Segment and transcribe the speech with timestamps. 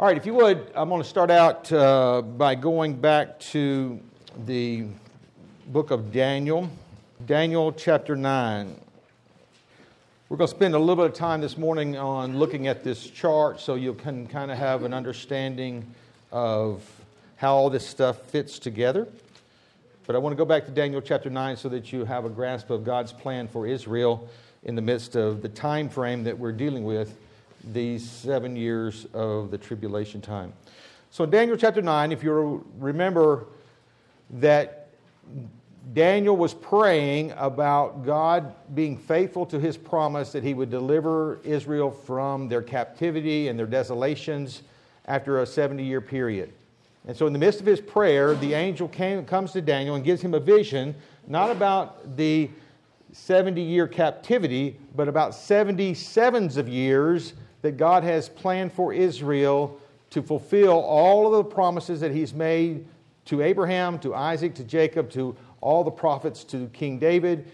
[0.00, 3.98] All right, if you would, I'm going to start out uh, by going back to
[4.46, 4.84] the
[5.66, 6.70] book of Daniel,
[7.26, 8.76] Daniel chapter 9.
[10.28, 13.10] We're going to spend a little bit of time this morning on looking at this
[13.10, 15.84] chart so you can kind of have an understanding
[16.30, 16.88] of
[17.34, 19.08] how all this stuff fits together.
[20.06, 22.30] But I want to go back to Daniel chapter 9 so that you have a
[22.30, 24.28] grasp of God's plan for Israel
[24.62, 27.16] in the midst of the time frame that we're dealing with
[27.64, 30.52] these seven years of the tribulation time.
[31.10, 33.46] So, in Daniel chapter 9, if you remember
[34.30, 34.88] that
[35.94, 41.90] Daniel was praying about God being faithful to his promise that he would deliver Israel
[41.90, 44.62] from their captivity and their desolations
[45.06, 46.52] after a 70 year period.
[47.06, 50.04] And so, in the midst of his prayer, the angel came, comes to Daniel and
[50.04, 50.94] gives him a vision,
[51.26, 52.50] not about the
[53.12, 59.78] 70 year captivity, but about 77s of years that God has planned for Israel
[60.10, 62.86] to fulfill all of the promises that He's made
[63.26, 67.50] to Abraham, to Isaac, to Jacob, to all the prophets, to King David.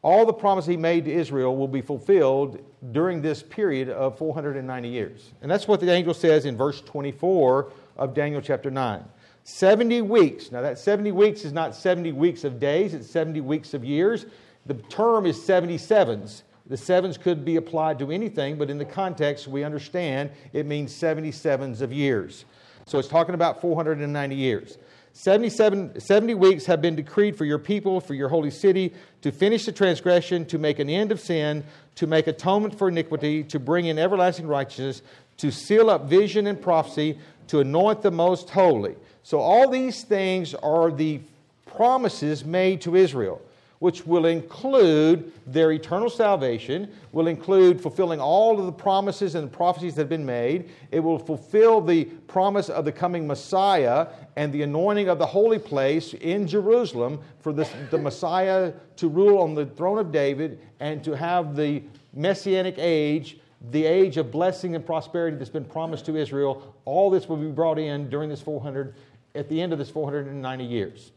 [0.00, 4.88] All the promises He made to Israel will be fulfilled during this period of 490
[4.88, 5.32] years.
[5.42, 9.04] And that's what the angel says in verse 24 of Daniel chapter 9.
[9.44, 10.52] 70 weeks.
[10.52, 14.26] Now, that 70 weeks is not 70 weeks of days, it's 70 weeks of years.
[14.66, 16.42] The term is 77s.
[16.68, 20.92] The sevens could be applied to anything, but in the context, we understand it means
[20.92, 22.44] 77s of years.
[22.86, 24.78] So it's talking about 490 years.
[25.14, 29.64] 77, 70 weeks have been decreed for your people, for your holy city, to finish
[29.64, 31.64] the transgression, to make an end of sin,
[31.96, 35.02] to make atonement for iniquity, to bring in everlasting righteousness,
[35.38, 38.94] to seal up vision and prophecy, to anoint the most holy.
[39.22, 41.20] So all these things are the
[41.66, 43.42] promises made to Israel
[43.78, 49.94] which will include their eternal salvation, will include fulfilling all of the promises and prophecies
[49.94, 50.68] that have been made.
[50.90, 55.58] It will fulfill the promise of the coming Messiah and the anointing of the holy
[55.58, 61.02] place in Jerusalem for this, the Messiah to rule on the throne of David and
[61.04, 61.82] to have the
[62.14, 63.38] messianic age,
[63.70, 66.74] the age of blessing and prosperity that's been promised to Israel.
[66.84, 68.94] All this will be brought in during this 400,
[69.34, 71.12] at the end of this 490 years.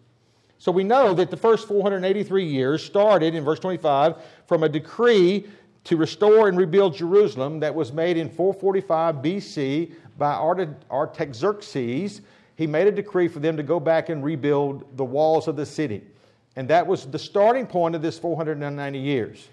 [0.61, 5.47] So we know that the first 483 years started in verse 25 from a decree
[5.85, 10.35] to restore and rebuild Jerusalem that was made in 445 BC by
[10.91, 12.21] Artaxerxes.
[12.57, 15.65] He made a decree for them to go back and rebuild the walls of the
[15.65, 16.03] city.
[16.55, 19.47] And that was the starting point of this 490 years.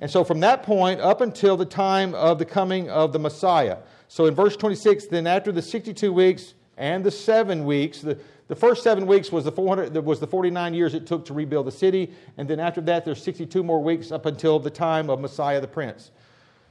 [0.00, 3.76] And so from that point up until the time of the coming of the Messiah.
[4.08, 8.56] So in verse 26, then after the 62 weeks and the seven weeks, the, the
[8.56, 11.72] first seven weeks was the 400 was the 49 years it took to rebuild the
[11.72, 15.60] city, and then after that there's 62 more weeks up until the time of Messiah
[15.60, 16.10] the Prince.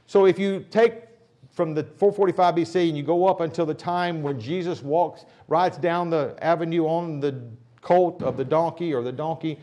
[0.06, 1.04] So if you take
[1.50, 5.78] from the 445 BC and you go up until the time when Jesus walks, rides
[5.78, 7.40] down the avenue on the
[7.80, 9.58] colt of the donkey or the donkey,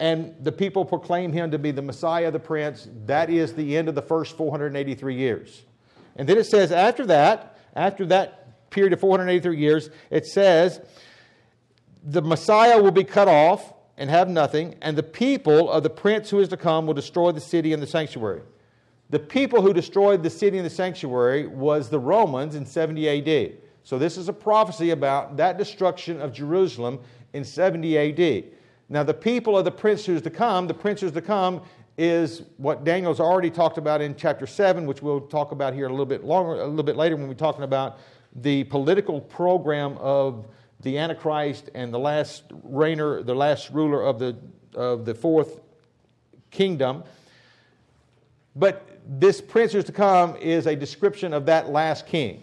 [0.00, 3.88] and the people proclaim him to be the Messiah, the Prince, that is the end
[3.88, 5.62] of the first 483 years.
[6.16, 10.80] And then it says after that, after that period of 483 years, it says
[12.04, 16.30] the Messiah will be cut off and have nothing, and the people of the prince
[16.30, 18.42] who is to come will destroy the city and the sanctuary.
[19.10, 23.52] The people who destroyed the city and the sanctuary was the Romans in 70 AD.
[23.82, 27.00] So this is a prophecy about that destruction of Jerusalem
[27.32, 28.44] in 70 AD.
[28.90, 31.22] Now the people of the prince who is to come, the prince who is to
[31.22, 31.62] come
[31.96, 35.90] is what Daniel's already talked about in chapter 7, which we'll talk about here a
[35.90, 37.98] little bit longer, a little bit later when we're talking about
[38.36, 40.46] the political program of
[40.80, 44.36] the Antichrist and the last reigner, the last ruler of the,
[44.74, 45.60] of the fourth
[46.50, 47.04] kingdom.
[48.54, 52.42] But this prince who's to come is a description of that last king.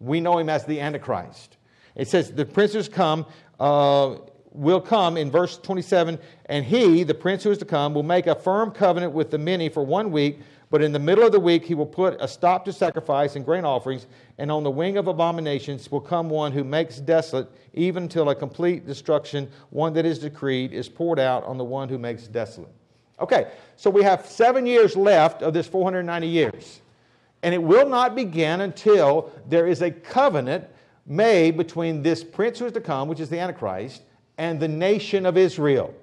[0.00, 1.56] We know him as the Antichrist.
[1.94, 3.26] It says the prince who's come
[3.60, 4.16] uh,
[4.52, 8.26] will come in verse 27, and he, the prince who is to come, will make
[8.26, 10.40] a firm covenant with the many for one week
[10.74, 13.44] but in the middle of the week, he will put a stop to sacrifice and
[13.44, 14.08] grain offerings,
[14.38, 18.34] and on the wing of abominations will come one who makes desolate, even till a
[18.34, 22.72] complete destruction, one that is decreed, is poured out on the one who makes desolate.
[23.20, 26.80] Okay, so we have seven years left of this 490 years.
[27.44, 30.64] And it will not begin until there is a covenant
[31.06, 34.02] made between this prince who is to come, which is the Antichrist,
[34.38, 35.94] and the nation of Israel.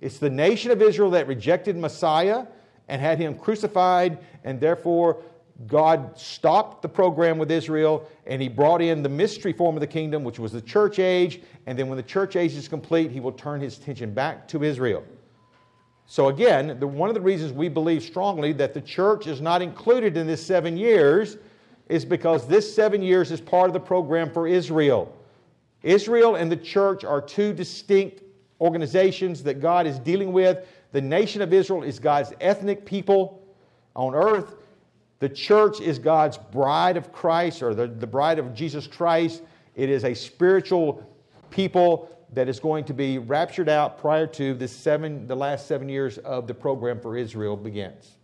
[0.00, 2.46] It's the nation of Israel that rejected Messiah
[2.90, 5.22] and had him crucified, and therefore
[5.66, 9.86] God stopped the program with Israel and he brought in the mystery form of the
[9.86, 11.40] kingdom, which was the church age.
[11.66, 14.64] And then when the church age is complete, he will turn his attention back to
[14.64, 15.04] Israel.
[16.06, 19.62] So, again, the, one of the reasons we believe strongly that the church is not
[19.62, 21.36] included in this seven years
[21.88, 25.14] is because this seven years is part of the program for Israel.
[25.82, 28.22] Israel and the church are two distinct
[28.60, 30.66] organizations that God is dealing with.
[30.92, 33.42] The nation of Israel is God's ethnic people
[33.94, 34.56] on earth.
[35.20, 39.42] The church is God's bride of Christ or the, the bride of Jesus Christ.
[39.76, 41.06] It is a spiritual
[41.50, 45.88] people that is going to be raptured out prior to the, seven, the last seven
[45.88, 48.16] years of the program for Israel begins.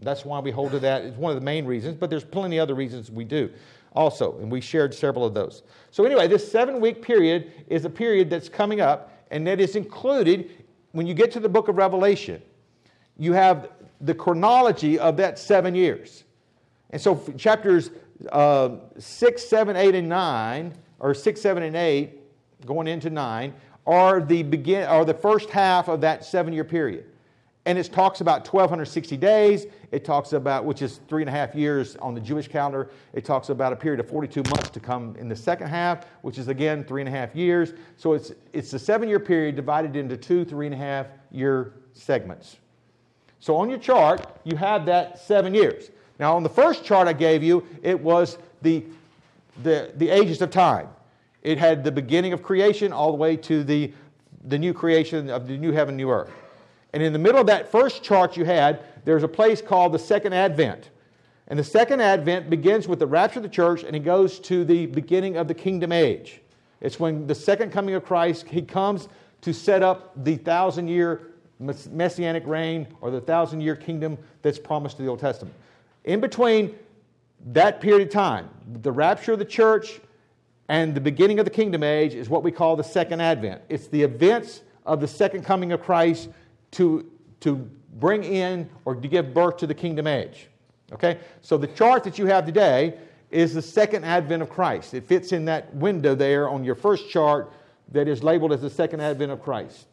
[0.00, 1.02] That's why we hold to that.
[1.02, 3.50] It's one of the main reasons, but there's plenty of other reasons we do
[3.94, 5.62] also, and we shared several of those.
[5.90, 9.76] So, anyway, this seven week period is a period that's coming up, and that is
[9.76, 10.63] included
[10.94, 12.40] when you get to the book of Revelation.
[13.18, 13.70] You have
[14.00, 16.22] the chronology of that seven years.
[16.90, 17.90] And so, chapters
[18.30, 23.52] uh, 6, 7, 8, and 9, or 6, 7, and 8, going into 9,
[23.88, 27.06] are the, begin, are the first half of that seven year period.
[27.66, 29.66] And it talks about 1,260 days.
[29.90, 32.90] It talks about, which is three and a half years on the Jewish calendar.
[33.14, 36.36] It talks about a period of 42 months to come in the second half, which
[36.36, 37.72] is again three and a half years.
[37.96, 41.72] So it's, it's a seven year period divided into two three and a half year
[41.94, 42.56] segments.
[43.40, 45.90] So on your chart, you have that seven years.
[46.18, 48.84] Now, on the first chart I gave you, it was the,
[49.62, 50.88] the, the ages of time.
[51.42, 53.92] It had the beginning of creation all the way to the,
[54.44, 56.30] the new creation of the new heaven, new earth.
[56.94, 59.98] And in the middle of that first chart you had, there's a place called the
[59.98, 60.90] second advent.
[61.48, 64.64] And the second advent begins with the rapture of the church and it goes to
[64.64, 66.40] the beginning of the kingdom age.
[66.80, 69.08] It's when the second coming of Christ, he comes
[69.40, 74.96] to set up the thousand year messianic reign or the thousand year kingdom that's promised
[74.98, 75.56] to the Old Testament.
[76.04, 76.76] In between
[77.46, 78.48] that period of time,
[78.82, 80.00] the rapture of the church
[80.68, 83.62] and the beginning of the kingdom age is what we call the second advent.
[83.68, 86.28] It's the events of the second coming of Christ
[86.74, 87.10] to,
[87.40, 87.56] to
[87.94, 90.48] bring in or to give birth to the kingdom age.
[90.92, 91.18] Okay?
[91.42, 92.98] So the chart that you have today
[93.30, 94.94] is the second advent of Christ.
[94.94, 97.52] It fits in that window there on your first chart
[97.92, 99.86] that is labeled as the second advent of Christ,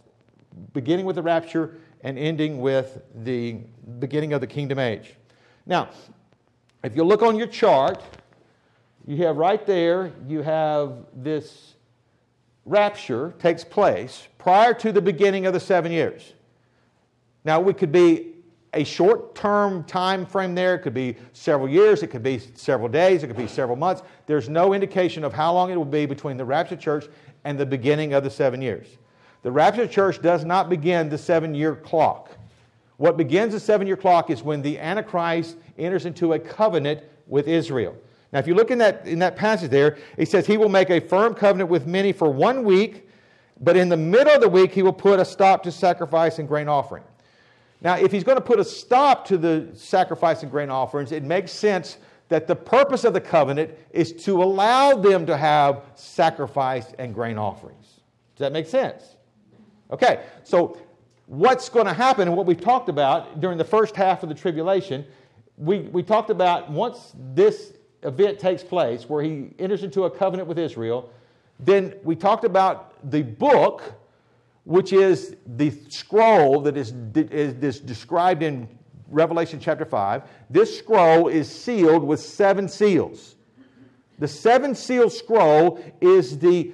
[0.74, 3.58] beginning with the rapture and ending with the
[4.00, 5.16] beginning of the kingdom age.
[5.66, 5.90] Now,
[6.84, 8.02] if you look on your chart,
[9.06, 11.76] you have right there, you have this
[12.66, 16.34] rapture takes place prior to the beginning of the seven years.
[17.44, 18.32] Now, we could be
[18.74, 20.76] a short term time frame there.
[20.76, 22.04] It could be several years.
[22.04, 23.24] It could be several days.
[23.24, 24.04] It could be several months.
[24.28, 27.08] There's no indication of how long it will be between the rapture church
[27.44, 28.88] and the beginning of the seven years.
[29.44, 32.32] The rapture church does not begin the seven year clock.
[32.98, 37.48] What begins the seven year clock is when the Antichrist enters into a covenant with
[37.48, 37.96] Israel.
[38.32, 40.90] Now, if you look in that, in that passage there, it says, He will make
[40.90, 43.10] a firm covenant with many for one week,
[43.60, 46.48] but in the middle of the week, He will put a stop to sacrifice and
[46.48, 47.04] grain offering.
[47.82, 51.24] Now, if he's going to put a stop to the sacrifice and grain offerings, it
[51.24, 51.98] makes sense
[52.30, 57.38] that the purpose of the covenant is to allow them to have sacrifice and grain
[57.38, 57.86] offerings.
[58.36, 59.18] Does that make sense?
[59.92, 60.78] Okay, so
[61.26, 64.36] what's going to happen and what we've talked about during the first half of the
[64.36, 65.06] tribulation,
[65.58, 67.74] we, we talked about once this
[68.04, 71.12] event takes place where he enters into a covenant with Israel,
[71.60, 73.94] then we talked about the book
[74.64, 78.68] which is the scroll that is, is, described in
[79.08, 80.24] Revelation chapter 5.
[80.50, 83.36] This scroll is sealed with seven seals.
[84.20, 86.72] The seven seal scroll is the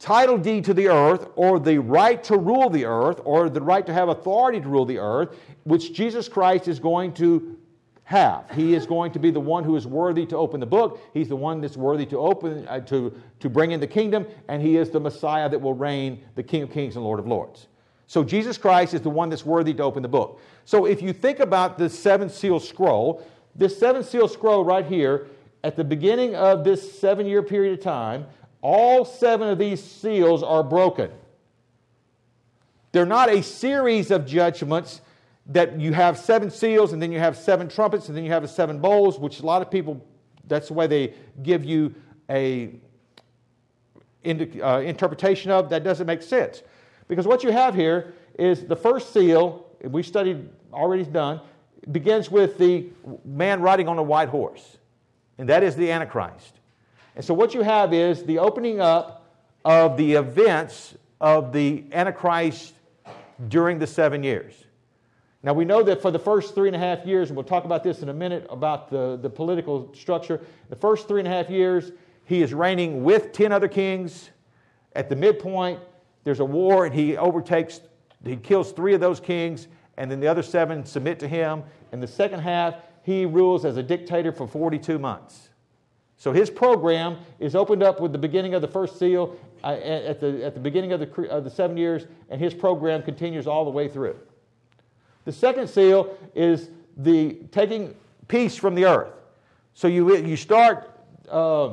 [0.00, 3.86] title deed to the earth, or the right to rule the earth, or the right
[3.86, 7.59] to have authority to rule the earth, which Jesus Christ is going to
[8.10, 8.50] have.
[8.50, 11.00] He is going to be the one who is worthy to open the book.
[11.14, 14.60] He's the one that's worthy to open uh, to, to bring in the kingdom, and
[14.60, 17.68] he is the Messiah that will reign, the King of Kings and Lord of Lords.
[18.08, 20.40] So Jesus Christ is the one that's worthy to open the book.
[20.64, 23.24] So if you think about the seven seal scroll,
[23.54, 25.28] this seven seal scroll right here,
[25.62, 28.26] at the beginning of this seven year period of time,
[28.60, 31.12] all seven of these seals are broken.
[32.90, 35.00] They're not a series of judgments
[35.50, 38.48] that you have seven seals and then you have seven trumpets and then you have
[38.48, 40.04] seven bowls, which a lot of people,
[40.46, 41.94] that's the way they give you
[42.30, 42.70] a
[44.24, 45.68] uh, interpretation of.
[45.70, 46.62] That doesn't make sense.
[47.08, 51.40] Because what you have here is the first seal, we studied already done,
[51.90, 52.86] begins with the
[53.24, 54.78] man riding on a white horse,
[55.38, 56.60] and that is the Antichrist.
[57.16, 59.26] And so what you have is the opening up
[59.64, 62.74] of the events of the Antichrist
[63.48, 64.54] during the seven years.
[65.42, 67.64] Now, we know that for the first three and a half years, and we'll talk
[67.64, 71.30] about this in a minute about the, the political structure, the first three and a
[71.30, 71.92] half years,
[72.26, 74.30] he is reigning with 10 other kings.
[74.94, 75.80] At the midpoint,
[76.24, 77.80] there's a war, and he overtakes,
[78.22, 81.62] he kills three of those kings, and then the other seven submit to him.
[81.92, 85.48] In the second half, he rules as a dictator for 42 months.
[86.18, 90.20] So his program is opened up with the beginning of the first seal uh, at,
[90.20, 93.64] the, at the beginning of the, of the seven years, and his program continues all
[93.64, 94.18] the way through.
[95.24, 97.94] The second seal is the taking
[98.28, 99.12] peace from the earth.
[99.74, 100.90] So you, you start
[101.28, 101.72] uh,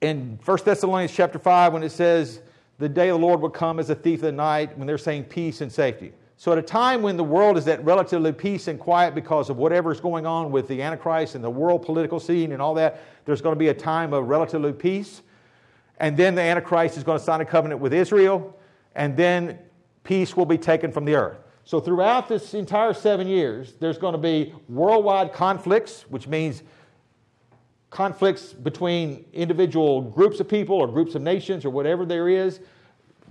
[0.00, 2.40] in 1 Thessalonians chapter 5 when it says,
[2.78, 4.98] The day of the Lord will come as a thief in the night, when they're
[4.98, 6.12] saying peace and safety.
[6.36, 9.58] So, at a time when the world is at relatively peace and quiet because of
[9.58, 13.02] whatever is going on with the Antichrist and the world political scene and all that,
[13.26, 15.20] there's going to be a time of relatively peace.
[15.98, 18.58] And then the Antichrist is going to sign a covenant with Israel,
[18.94, 19.58] and then
[20.02, 21.36] peace will be taken from the earth.
[21.70, 26.64] So, throughout this entire seven years, there's going to be worldwide conflicts, which means
[27.90, 32.58] conflicts between individual groups of people or groups of nations or whatever there is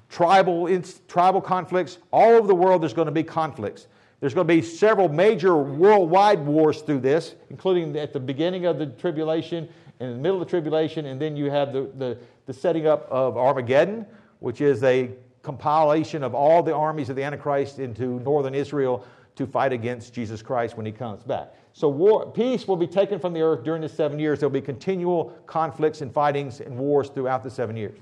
[0.08, 0.69] tribal,
[1.10, 1.98] tribal conflicts.
[2.13, 3.88] All over the world, there's going to be conflicts.
[4.22, 8.79] There's going to be several major worldwide wars through this, including at the beginning of
[8.79, 9.67] the tribulation,
[10.00, 13.05] in the middle of the tribulation, and then you have the, the, the setting up
[13.12, 14.05] of Armageddon,
[14.39, 15.12] which is a
[15.57, 19.03] compilation of all the armies of the Antichrist into northern Israel
[19.35, 21.53] to fight against Jesus Christ when he comes back.
[21.73, 24.39] So war, peace will be taken from the earth during the seven years.
[24.39, 27.99] There'll be continual conflicts and fightings and wars throughout the seven years.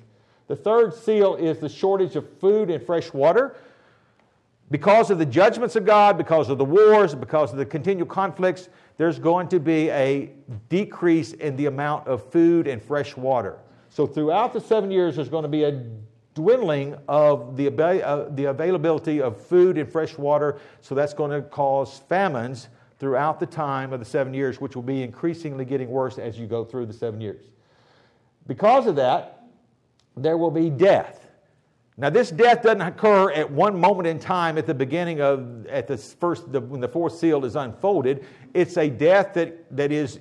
[0.47, 3.55] The third seal is the shortage of food and fresh water.
[4.69, 8.67] Because of the judgments of God, because of the wars, because of the continual conflicts,
[8.97, 10.31] there's going to be a
[10.67, 13.59] decrease in the amount of food and fresh water.
[13.89, 15.83] So, throughout the seven years, there's going to be a
[16.37, 20.59] dwindling of the, uh, the availability of food and fresh water.
[20.81, 24.83] So, that's going to cause famines throughout the time of the seven years, which will
[24.83, 27.43] be increasingly getting worse as you go through the seven years.
[28.45, 29.43] Because of that,
[30.15, 31.27] there will be death.
[31.97, 35.87] Now, this death doesn't occur at one moment in time at the beginning of, at
[35.87, 38.23] the first, the, when the fourth seal is unfolded.
[38.53, 40.19] It's a death that, that is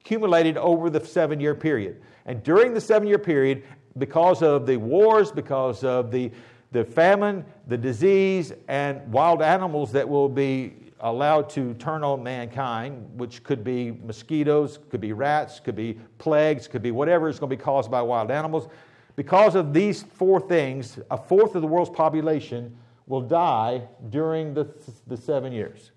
[0.00, 2.00] accumulated over the seven year period.
[2.24, 3.62] And during the seven year period,
[3.98, 6.30] because of the wars, because of the,
[6.72, 13.06] the famine, the disease, and wild animals that will be allowed to turn on mankind,
[13.18, 17.50] which could be mosquitoes, could be rats, could be plagues, could be whatever is going
[17.50, 18.68] to be caused by wild animals.
[19.14, 22.76] Because of these four things, a fourth of the world's population
[23.06, 24.66] will die during the,
[25.06, 25.92] the seven years.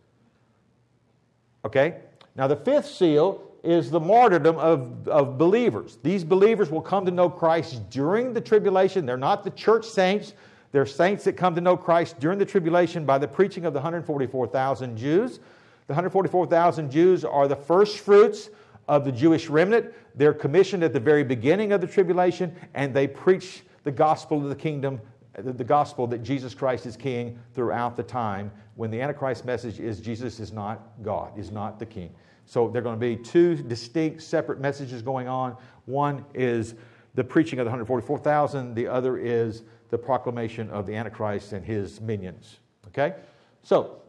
[1.65, 1.97] Okay?
[2.35, 5.97] Now, the fifth seal is the martyrdom of, of believers.
[6.03, 9.05] These believers will come to know Christ during the tribulation.
[9.05, 10.33] They're not the church saints,
[10.71, 13.79] they're saints that come to know Christ during the tribulation by the preaching of the
[13.79, 15.39] 144,000 Jews.
[15.87, 18.49] The 144,000 Jews are the first fruits
[18.87, 19.91] of the Jewish remnant.
[20.15, 24.49] They're commissioned at the very beginning of the tribulation, and they preach the gospel of
[24.49, 25.01] the kingdom,
[25.35, 29.99] the gospel that Jesus Christ is king throughout the time when the Antichrist message is
[29.99, 32.13] Jesus is not God, is not the king.
[32.49, 35.55] So there are going to be two distinct, separate messages going on.
[35.85, 36.73] One is
[37.13, 42.01] the preaching of the 144,000, the other is the proclamation of the Antichrist and his
[42.01, 42.57] minions.
[42.87, 43.13] Okay?
[43.61, 44.01] So,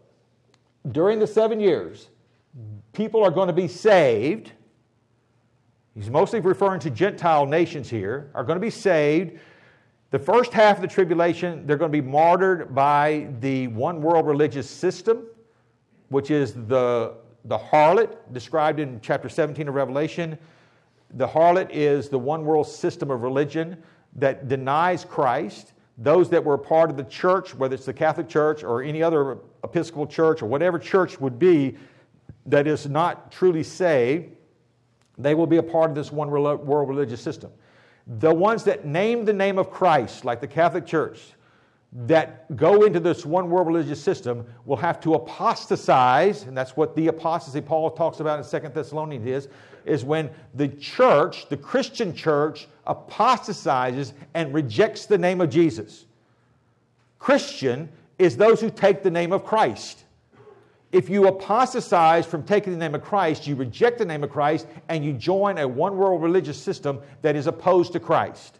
[0.91, 2.09] during the seven years,
[2.95, 4.53] people are going to be saved
[5.95, 9.39] he's mostly referring to Gentile nations here, are going to be saved.
[10.13, 14.27] The first half of the tribulation, they're going to be martyred by the one world
[14.27, 15.27] religious system,
[16.09, 20.39] which is the, the harlot described in chapter 17 of Revelation.
[21.15, 23.83] The harlot is the one world system of religion
[24.17, 25.73] that denies Christ.
[25.99, 29.39] Those that were part of the church, whether it's the Catholic Church or any other
[29.65, 31.77] Episcopal church or whatever church would be,
[32.47, 34.31] that is not truly saved,
[35.19, 37.51] they will be a part of this one world religious system.
[38.19, 41.21] The ones that name the name of Christ, like the Catholic Church,
[41.93, 46.95] that go into this one world religious system will have to apostatize, and that's what
[46.95, 49.49] the apostasy Paul talks about in Second Thessalonians is,
[49.85, 56.05] is when the church, the Christian church, apostatizes and rejects the name of Jesus.
[57.19, 60.05] Christian is those who take the name of Christ.
[60.93, 64.67] If you apostatize from taking the name of Christ, you reject the name of Christ
[64.89, 68.60] and you join a one world religious system that is opposed to Christ.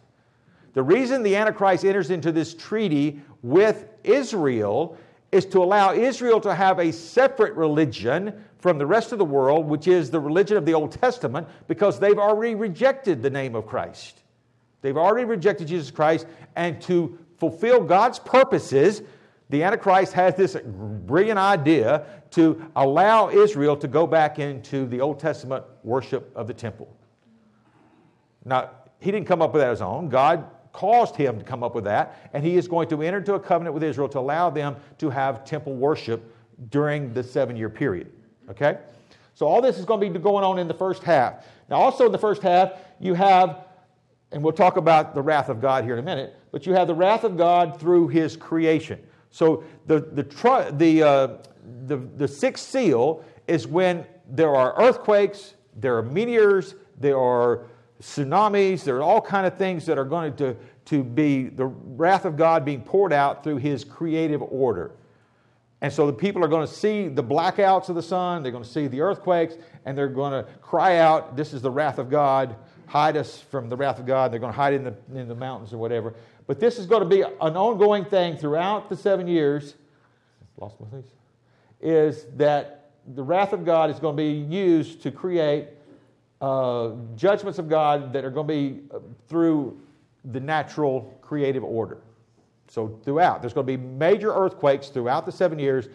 [0.73, 4.97] The reason the Antichrist enters into this treaty with Israel
[5.31, 9.65] is to allow Israel to have a separate religion from the rest of the world,
[9.65, 13.65] which is the religion of the Old Testament, because they've already rejected the name of
[13.65, 14.21] Christ.
[14.81, 16.25] They've already rejected Jesus Christ,
[16.55, 19.01] and to fulfill God's purposes,
[19.49, 25.19] the Antichrist has this brilliant idea to allow Israel to go back into the Old
[25.19, 26.93] Testament worship of the temple.
[28.45, 30.09] Now, he didn't come up with that on his own.
[30.09, 33.33] God caused him to come up with that, and he is going to enter into
[33.33, 36.33] a covenant with Israel to allow them to have temple worship
[36.69, 38.11] during the seven year period.
[38.49, 38.77] Okay?
[39.33, 41.45] So, all this is going to be going on in the first half.
[41.69, 43.65] Now, also in the first half, you have,
[44.31, 46.87] and we'll talk about the wrath of God here in a minute, but you have
[46.87, 49.01] the wrath of God through his creation.
[49.31, 51.27] So the, the, the, uh,
[51.85, 57.67] the, the sixth seal is when there are earthquakes, there are meteors, there are
[58.01, 60.55] tsunamis, there are all kind of things that are going to,
[60.85, 64.91] to be the wrath of God being poured out through his creative order.
[65.81, 68.63] And so the people are going to see the blackouts of the sun, they're going
[68.63, 69.55] to see the earthquakes,
[69.85, 72.55] and they're going to cry out, This is the wrath of God.
[72.87, 74.31] Hide us from the wrath of God.
[74.31, 76.13] They're going to hide in the, in the mountains or whatever.
[76.45, 79.75] But this is going to be an ongoing thing throughout the seven years.
[80.57, 81.05] Lost my place.
[81.79, 85.69] Is that the wrath of God is going to be used to create
[86.41, 89.79] uh, judgments of God that are going to be uh, through
[90.31, 91.99] the natural creative order.
[92.67, 95.89] So, throughout, there's going to be major earthquakes throughout the seven years,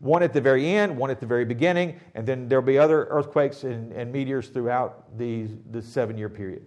[0.00, 3.06] one at the very end, one at the very beginning, and then there'll be other
[3.06, 6.62] earthquakes and, and meteors throughout the, the seven year period.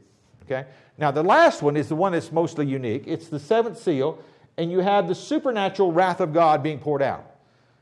[0.46, 0.65] Okay?
[0.98, 3.03] Now, the last one is the one that's mostly unique.
[3.05, 4.20] It's the seventh seal,
[4.58, 7.25] and you have the supernatural wrath of God being poured out.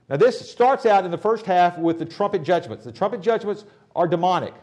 [0.10, 2.84] Now, this starts out in the first half with the trumpet judgments.
[2.84, 4.54] The trumpet judgments are demonic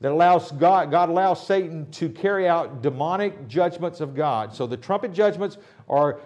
[0.00, 4.54] that allows God, God allows Satan to carry out demonic judgments of God.
[4.54, 5.56] So the trumpet judgments
[5.88, 6.20] are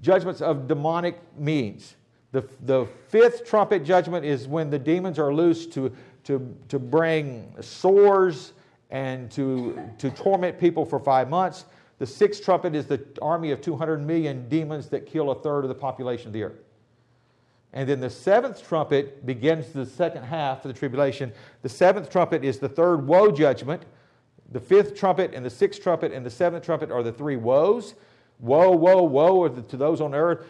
[0.00, 1.96] judgments of demonic means.
[2.32, 7.54] The, the fifth trumpet judgment is when the demons are loose to, to, to bring
[7.60, 8.52] sores
[8.90, 11.64] and to, to torment people for five months.
[11.98, 15.68] The sixth trumpet is the army of 200 million demons that kill a third of
[15.68, 16.63] the population of the earth.
[17.74, 21.32] And then the seventh trumpet begins the second half of the tribulation.
[21.62, 23.82] The seventh trumpet is the third woe judgment.
[24.52, 27.94] The fifth trumpet and the sixth trumpet and the seventh trumpet are the three woes.
[28.38, 30.46] Woe, woe, woe to those on earth.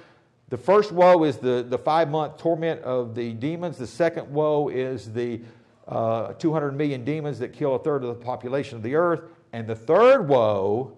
[0.51, 3.79] The first woe is the, the five month torment of the demons.
[3.79, 5.41] The second woe is the
[5.89, 9.23] uh, 200 million demons that kill a third of the population of the earth.
[9.55, 10.95] And the third woe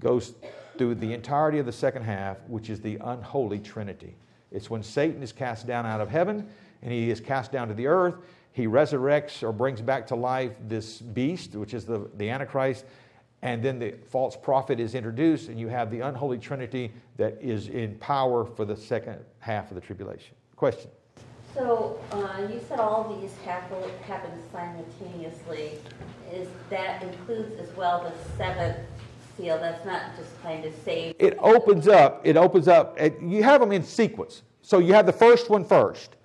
[0.00, 0.34] goes
[0.76, 4.16] through the entirety of the second half, which is the unholy trinity.
[4.52, 6.48] It's when Satan is cast down out of heaven
[6.82, 8.16] and he is cast down to the earth.
[8.52, 12.86] He resurrects or brings back to life this beast, which is the, the Antichrist.
[13.42, 17.68] And then the false prophet is introduced, and you have the unholy trinity that is
[17.68, 20.34] in power for the second half of the tribulation.
[20.56, 20.90] Question?
[21.54, 25.78] So uh, you said all these happen, happen simultaneously.
[26.32, 28.78] Is that includes as well the seventh
[29.36, 29.58] seal.
[29.58, 31.16] That's not just kind of saved.
[31.18, 32.20] It opens up.
[32.24, 32.98] It opens up.
[33.20, 34.42] You have them in sequence.
[34.62, 36.16] So you have the first one first,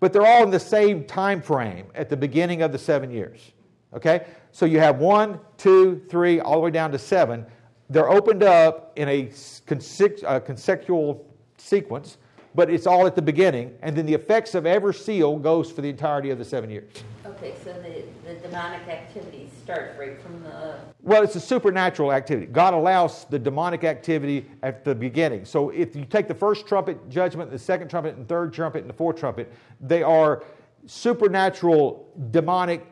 [0.00, 3.52] but they're all in the same time frame at the beginning of the seven years.
[3.94, 4.26] Okay?
[4.52, 7.44] So you have one, two, three, all the way down to seven.
[7.90, 9.30] They're opened up in a
[9.66, 11.14] consecutive uh,
[11.56, 12.18] sequence,
[12.54, 15.80] but it's all at the beginning, and then the effects of every seal goes for
[15.80, 16.92] the entirety of the seven years.
[17.24, 20.74] Okay, so the, the demonic activity right from the.
[21.02, 22.46] Well, it's a supernatural activity.
[22.46, 25.44] God allows the demonic activity at the beginning.
[25.44, 28.88] So if you take the first trumpet judgment, the second trumpet, and third trumpet, and
[28.88, 30.44] the fourth trumpet, they are
[30.86, 32.86] supernatural demonic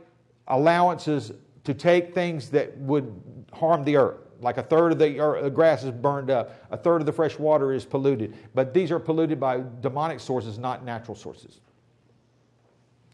[0.48, 1.32] allowances
[1.64, 3.12] to take things that would
[3.52, 4.20] harm the earth.
[4.40, 7.72] Like a third of the grass is burned up, a third of the fresh water
[7.72, 8.34] is polluted.
[8.54, 11.60] But these are polluted by demonic sources, not natural sources.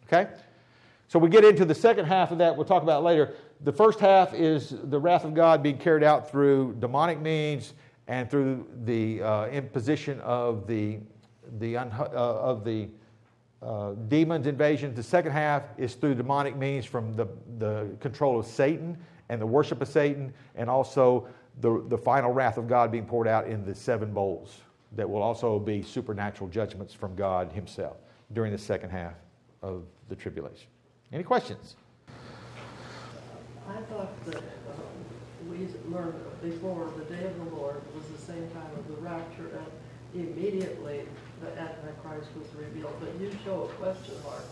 [0.07, 0.31] Okay?
[1.09, 3.35] So we get into the second half of that, we'll talk about later.
[3.65, 7.75] The first half is the wrath of God being carried out through demonic means
[8.09, 10.99] and through the uh, imposition of the,
[11.59, 12.89] the, uh, of the
[13.63, 14.93] uh, demons invasion.
[14.97, 18.99] The second half is through demonic means from the, the control of Satan
[19.29, 21.29] and the worship of Satan, and also
[21.61, 24.59] the, the final wrath of God being poured out in the seven bowls
[24.97, 27.99] that will also be supernatural judgments from God Himself
[28.33, 29.15] during the second half
[29.63, 30.67] of the tribulation.
[31.13, 31.77] Any questions?
[33.69, 34.41] I thought that uh,
[35.49, 39.51] we learned before the day of the Lord was the same time of the rapture,
[40.15, 41.03] and immediately
[41.41, 42.95] the Antichrist was revealed.
[43.01, 44.43] But you show a question mark.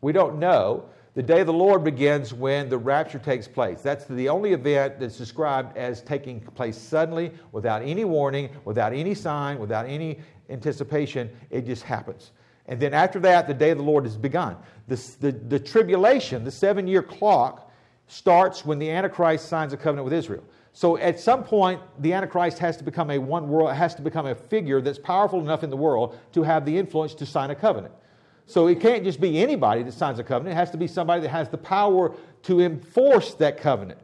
[0.00, 0.84] We don't know.
[1.14, 3.82] The day of the Lord begins when the rapture takes place.
[3.82, 9.14] That's the only event that's described as taking place suddenly, without any warning, without any
[9.14, 11.28] sign, without any anticipation.
[11.50, 12.30] It just happens.
[12.66, 14.56] And then after that, the day of the Lord has begun.
[14.86, 17.69] The, the, the tribulation, the seven year clock,
[18.10, 20.42] starts when the Antichrist signs a covenant with Israel.
[20.72, 24.02] So at some point, the Antichrist has to become a one world, it has to
[24.02, 27.50] become a figure that's powerful enough in the world to have the influence to sign
[27.50, 27.94] a covenant.
[28.46, 30.54] So it can't just be anybody that signs a covenant.
[30.54, 34.00] It has to be somebody that has the power to enforce that covenant.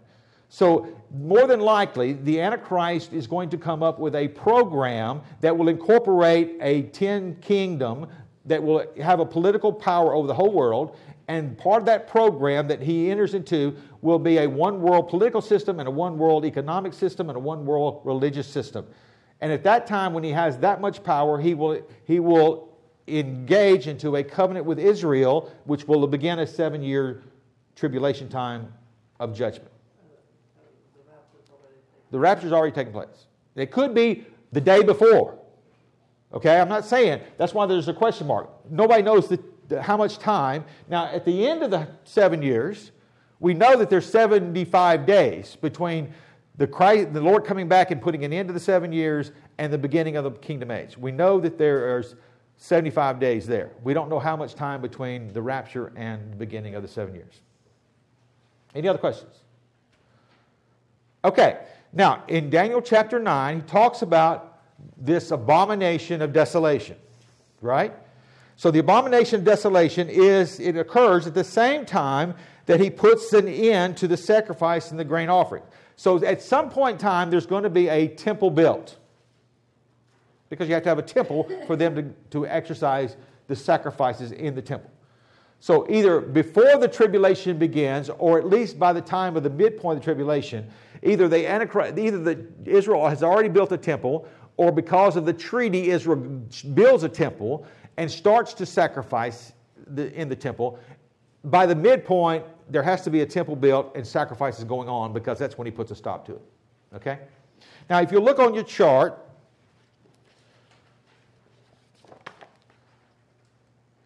[0.48, 5.56] So, more than likely, the Antichrist is going to come up with a program that
[5.56, 8.06] will incorporate a 10 kingdom
[8.44, 10.96] that will have a political power over the whole world,
[11.28, 15.40] And part of that program that he enters into will be a one world political
[15.40, 18.86] system and a one world economic system and a one world religious system.
[19.40, 22.76] And at that time, when he has that much power, he will, he will
[23.08, 27.22] engage into a covenant with Israel, which will begin a seven year
[27.74, 28.72] tribulation time
[29.18, 29.70] of judgment.
[32.10, 33.26] The rapture's already taken place.
[33.56, 35.38] It could be the day before.
[36.32, 38.48] Okay, I'm not saying that's why there's a question mark.
[38.70, 39.42] Nobody knows the,
[39.80, 40.64] how much time.
[40.88, 42.92] Now, at the end of the seven years,
[43.40, 46.12] we know that there's 75 days between
[46.56, 49.72] the, Christ, the Lord coming back and putting an end to the seven years and
[49.72, 50.96] the beginning of the kingdom age.
[50.96, 52.14] We know that there's
[52.56, 53.70] 75 days there.
[53.82, 57.14] We don't know how much time between the rapture and the beginning of the seven
[57.14, 57.40] years.
[58.74, 59.34] Any other questions?
[61.24, 61.58] Okay,
[61.92, 64.60] now in Daniel chapter 9, he talks about
[64.96, 66.96] this abomination of desolation,
[67.60, 67.94] right?
[68.56, 73.32] So the abomination of desolation is, it occurs at the same time that he puts
[73.32, 75.62] an end to the sacrifice and the grain offering.
[75.96, 78.96] So at some point in time, there's going to be a temple built.
[80.48, 83.16] Because you have to have a temple for them to, to exercise
[83.46, 84.90] the sacrifices in the temple.
[85.60, 89.98] So either before the tribulation begins, or at least by the time of the midpoint
[89.98, 90.70] of the tribulation,
[91.02, 95.32] either the Antichrist, either the Israel has already built a temple, or because of the
[95.32, 96.16] treaty, Israel
[96.74, 97.66] builds a temple
[97.96, 99.52] and starts to sacrifice
[99.88, 100.78] the, in the temple.
[101.44, 105.38] By the midpoint, there has to be a temple built and sacrifices going on because
[105.38, 106.42] that's when he puts a stop to it.
[106.94, 107.18] Okay?
[107.88, 109.18] Now, if you look on your chart,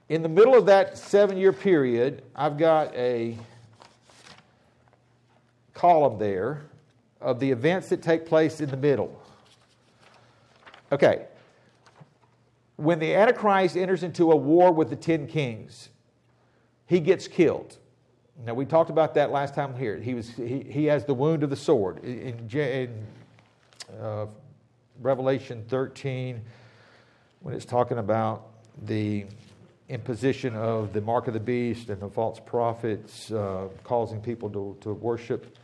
[0.08, 3.38] in the middle of that seven year period, I've got a
[5.72, 6.62] column there
[7.20, 9.18] of the events that take place in the middle.
[10.92, 11.26] Okay.
[12.80, 15.90] When the Antichrist enters into a war with the ten kings,
[16.86, 17.76] he gets killed.
[18.42, 19.98] Now, we talked about that last time here.
[19.98, 22.02] He, was, he, he has the wound of the sword.
[22.02, 23.06] In, in
[24.00, 24.26] uh,
[25.02, 26.40] Revelation 13,
[27.40, 28.46] when it's talking about
[28.86, 29.26] the
[29.90, 34.74] imposition of the mark of the beast and the false prophets uh, causing people to,
[34.80, 35.54] to worship,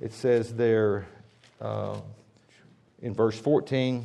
[0.00, 1.06] it says there
[1.60, 1.98] uh,
[3.02, 4.04] in verse 14,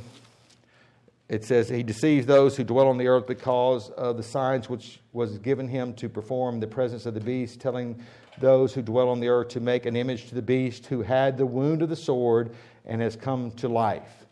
[1.32, 5.00] it says, He deceives those who dwell on the earth because of the signs which
[5.14, 8.04] was given him to perform the presence of the beast, telling
[8.40, 11.38] those who dwell on the earth to make an image to the beast who had
[11.38, 12.54] the wound of the sword
[12.86, 14.26] and has come to life.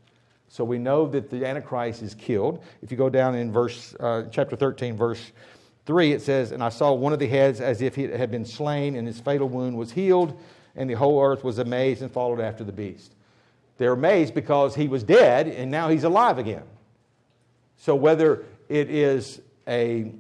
[0.50, 2.62] So we know that the Antichrist is killed.
[2.82, 5.32] If you go down in verse, uh, chapter 13, verse
[5.86, 8.46] 3, it says, And I saw one of the heads as if he had been
[8.46, 10.38] slain, and his fatal wound was healed,
[10.76, 13.16] and the whole earth was amazed and followed after the beast.
[13.78, 16.64] They're amazed because he was dead, and now he's alive again.
[17.82, 20.12] So, whether it is a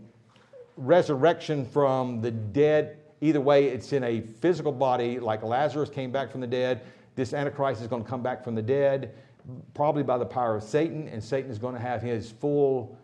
[0.77, 6.31] resurrection from the dead, either way, it's in a physical body, like Lazarus came back
[6.31, 6.81] from the dead.
[7.15, 9.13] This Antichrist is going to come back from the dead,
[9.73, 12.97] probably by the power of Satan, and Satan is going to have his full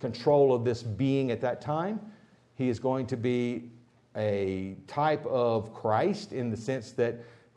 [0.00, 2.00] control of this being at that time.
[2.54, 3.70] He is going to be
[4.16, 7.16] a type of Christ in the sense that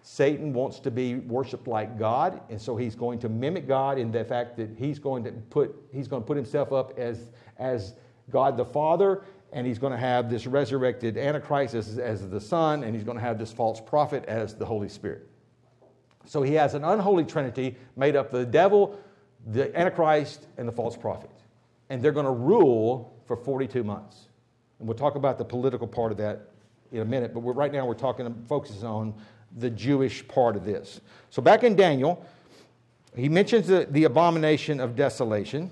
[0.09, 4.09] Satan wants to be worshiped like God, and so he's going to mimic God in
[4.09, 7.93] the fact that he's going to put he's going to put himself up as as
[8.29, 12.85] God the Father, and he's going to have this resurrected Antichrist as, as the Son,
[12.85, 15.27] and he's going to have this false prophet as the Holy Spirit.
[16.23, 18.97] So he has an unholy trinity made up of the devil,
[19.45, 21.31] the Antichrist, and the false prophet.
[21.89, 24.29] And they're going to rule for 42 months.
[24.79, 26.47] And we'll talk about the political part of that
[26.93, 29.13] in a minute, but right now we're talking, focuses on
[29.55, 30.99] the Jewish part of this.
[31.29, 32.25] So back in Daniel,
[33.15, 35.71] he mentions the, the abomination of desolation.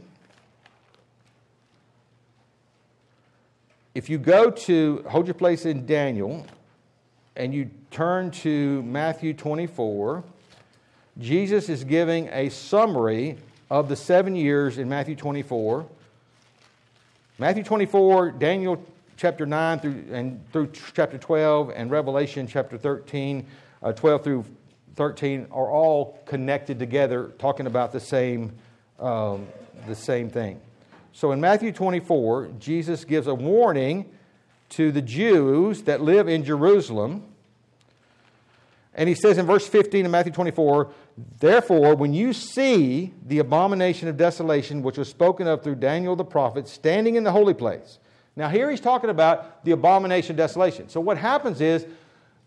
[3.93, 6.45] If you go to, hold your place in Daniel,
[7.35, 10.23] and you turn to Matthew 24,
[11.17, 13.37] Jesus is giving a summary
[13.69, 15.85] of the seven years in Matthew 24.
[17.37, 18.83] Matthew 24, Daniel
[19.17, 23.45] chapter 9 through, and through chapter 12, and Revelation chapter 13
[23.81, 24.45] uh, 12 through
[24.95, 28.53] 13 are all connected together, talking about the same,
[28.99, 29.47] um,
[29.87, 30.59] the same thing.
[31.13, 34.09] So in Matthew 24, Jesus gives a warning
[34.69, 37.23] to the Jews that live in Jerusalem.
[38.93, 40.91] And he says in verse 15 of Matthew 24,
[41.39, 46.25] Therefore, when you see the abomination of desolation, which was spoken of through Daniel the
[46.25, 47.99] prophet, standing in the holy place.
[48.35, 50.89] Now, here he's talking about the abomination of desolation.
[50.89, 51.85] So, what happens is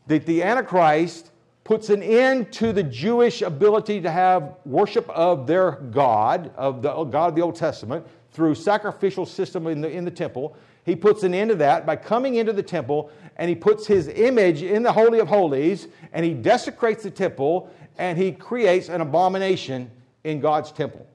[0.08, 1.30] that the Antichrist
[1.64, 7.04] puts an end to the Jewish ability to have worship of their God, of the
[7.04, 10.56] God of the Old Testament, through sacrificial system in the, in the temple.
[10.84, 14.08] he puts an end to that by coming into the temple and he puts his
[14.08, 19.00] image in the Holy of Holies and he desecrates the temple and he creates an
[19.00, 19.90] abomination
[20.24, 21.06] in God's temple.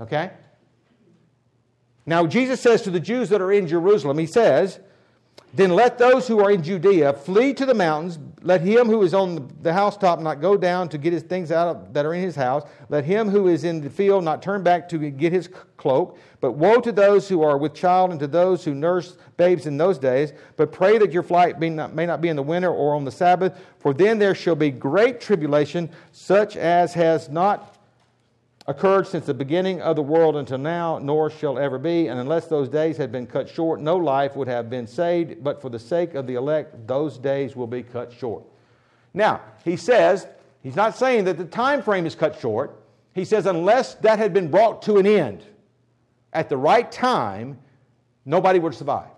[0.00, 0.30] Okay?
[2.06, 4.80] Now, Jesus says to the Jews that are in Jerusalem, He says,
[5.54, 8.18] Then let those who are in Judea flee to the mountains.
[8.42, 11.68] Let him who is on the housetop not go down to get his things out
[11.68, 12.64] of, that are in his house.
[12.88, 16.18] Let him who is in the field not turn back to get his cloak.
[16.40, 19.76] But woe to those who are with child and to those who nurse babes in
[19.76, 20.32] those days.
[20.56, 23.12] But pray that your flight not, may not be in the winter or on the
[23.12, 27.73] Sabbath, for then there shall be great tribulation, such as has not
[28.66, 32.08] occurred since the beginning of the world until now, nor shall ever be.
[32.08, 35.44] And unless those days had been cut short, no life would have been saved.
[35.44, 38.44] But for the sake of the elect, those days will be cut short.
[39.12, 40.26] Now, he says,
[40.62, 42.80] he's not saying that the time frame is cut short.
[43.12, 45.44] He says, unless that had been brought to an end
[46.32, 47.58] at the right time,
[48.24, 49.10] nobody would have survived.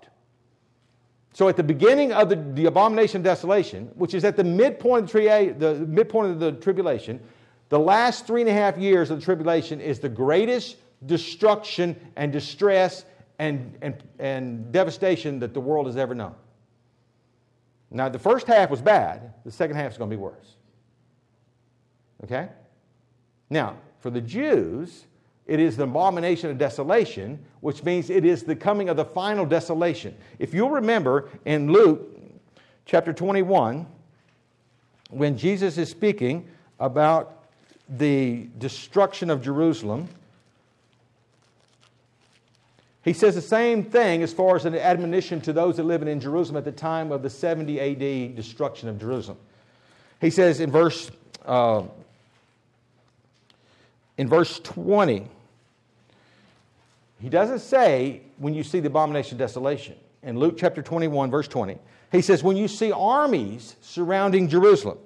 [1.33, 5.05] So at the beginning of the, the abomination of desolation, which is at the midpoint
[5.05, 7.21] of the, the midpoint of the tribulation,
[7.69, 10.77] the last three and a half years of the tribulation is the greatest
[11.07, 13.05] destruction and distress
[13.39, 16.35] and, and, and devastation that the world has ever known.
[17.91, 20.57] Now, the first half was bad, the second half is going to be worse.
[22.25, 22.49] Okay?
[23.51, 25.07] Now, for the Jews,
[25.47, 29.47] it is the abomination of desolation, which means it is the coming of the final
[29.47, 30.17] desolation.
[30.39, 32.19] If you'll remember in Luke
[32.85, 33.87] chapter 21,
[35.11, 36.49] when Jesus is speaking
[36.81, 37.36] about
[37.89, 40.09] the destruction of Jerusalem,
[43.07, 46.21] he says the same thing as far as an admonition to those that live in
[46.21, 49.39] Jerusalem at the time of the 70 AD destruction of Jerusalem.
[50.21, 51.11] He says in verse,
[51.45, 51.85] uh,
[54.19, 55.29] in verse 20,
[57.21, 59.95] he doesn't say when you see the abomination of desolation.
[60.25, 61.79] In Luke chapter 21, verse 20,
[62.11, 64.99] he says, When you see armies surrounding Jerusalem,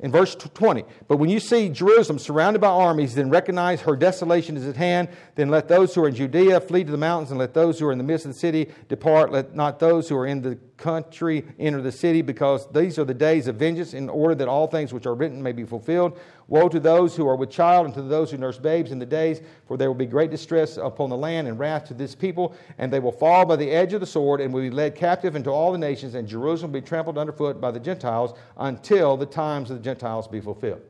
[0.00, 0.84] in verse 20.
[1.08, 5.08] But when you see Jerusalem surrounded by armies, then recognize her desolation is at hand.
[5.34, 7.86] Then let those who are in Judea flee to the mountains, and let those who
[7.86, 9.30] are in the midst of the city depart.
[9.30, 13.14] Let not those who are in the country enter the city, because these are the
[13.14, 16.18] days of vengeance, in order that all things which are written may be fulfilled.
[16.48, 19.06] Woe to those who are with child, and to those who nurse babes in the
[19.06, 22.54] days, for there will be great distress upon the land and wrath to this people,
[22.78, 25.36] and they will fall by the edge of the sword, and will be led captive
[25.36, 29.26] into all the nations, and Jerusalem will be trampled underfoot by the Gentiles until the
[29.26, 30.82] times of the Gentiles be fulfilled.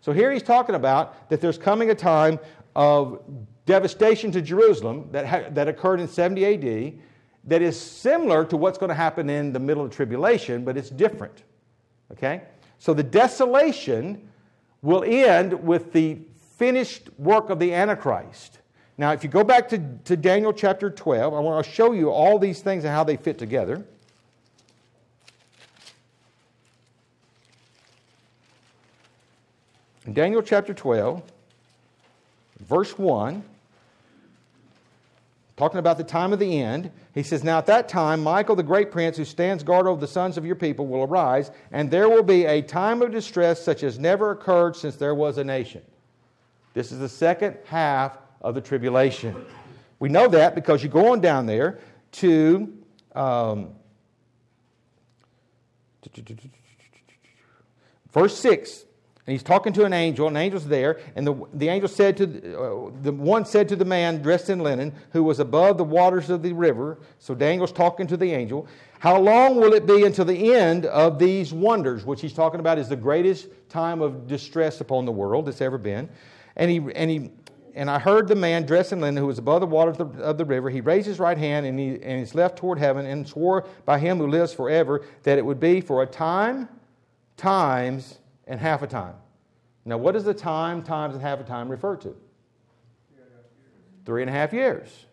[0.00, 2.38] So here he's talking about that there's coming a time
[2.74, 3.20] of
[3.66, 6.94] devastation to Jerusalem that, ha- that occurred in 70 AD
[7.44, 10.90] that is similar to what's going to happen in the middle of tribulation, but it's
[10.90, 11.42] different.
[12.12, 12.42] Okay?
[12.78, 14.29] So the desolation
[14.82, 16.18] will end with the
[16.58, 18.58] finished work of the Antichrist.
[18.98, 22.10] Now, if you go back to, to Daniel chapter 12, I want to show you
[22.10, 23.82] all these things and how they fit together.
[30.06, 31.22] In Daniel chapter 12,
[32.60, 33.42] verse 1,
[35.60, 38.62] talking about the time of the end, he says, Now at that time, Michael the
[38.62, 42.08] great prince, who stands guard over the sons of your people, will arise, and there
[42.08, 45.82] will be a time of distress such as never occurred since there was a nation.
[46.72, 49.36] This is the second half of the tribulation.
[49.98, 51.78] We know that because you go on down there
[52.12, 52.72] to.
[53.14, 53.74] Um,
[58.12, 58.86] verse 6
[59.30, 62.24] and he's talking to an angel, and angel's there, and the, the angel said to
[62.24, 66.30] uh, the one said to the man dressed in linen who was above the waters
[66.30, 66.98] of the river.
[67.20, 68.66] So Daniel's talking to the angel.
[68.98, 72.76] How long will it be until the end of these wonders, which he's talking about
[72.76, 76.08] is the greatest time of distress upon the world that's ever been?
[76.56, 77.30] And he and he
[77.76, 80.24] and I heard the man dressed in linen who was above the waters of the,
[80.24, 80.70] of the river.
[80.70, 84.00] He raised his right hand and, he, and his left toward heaven and swore by
[84.00, 86.68] him who lives forever that it would be for a time,
[87.36, 88.16] times,
[88.50, 89.14] and half a time.
[89.86, 92.14] Now, what does the time, times, and half a time refer to?
[94.04, 95.06] Three and a half years.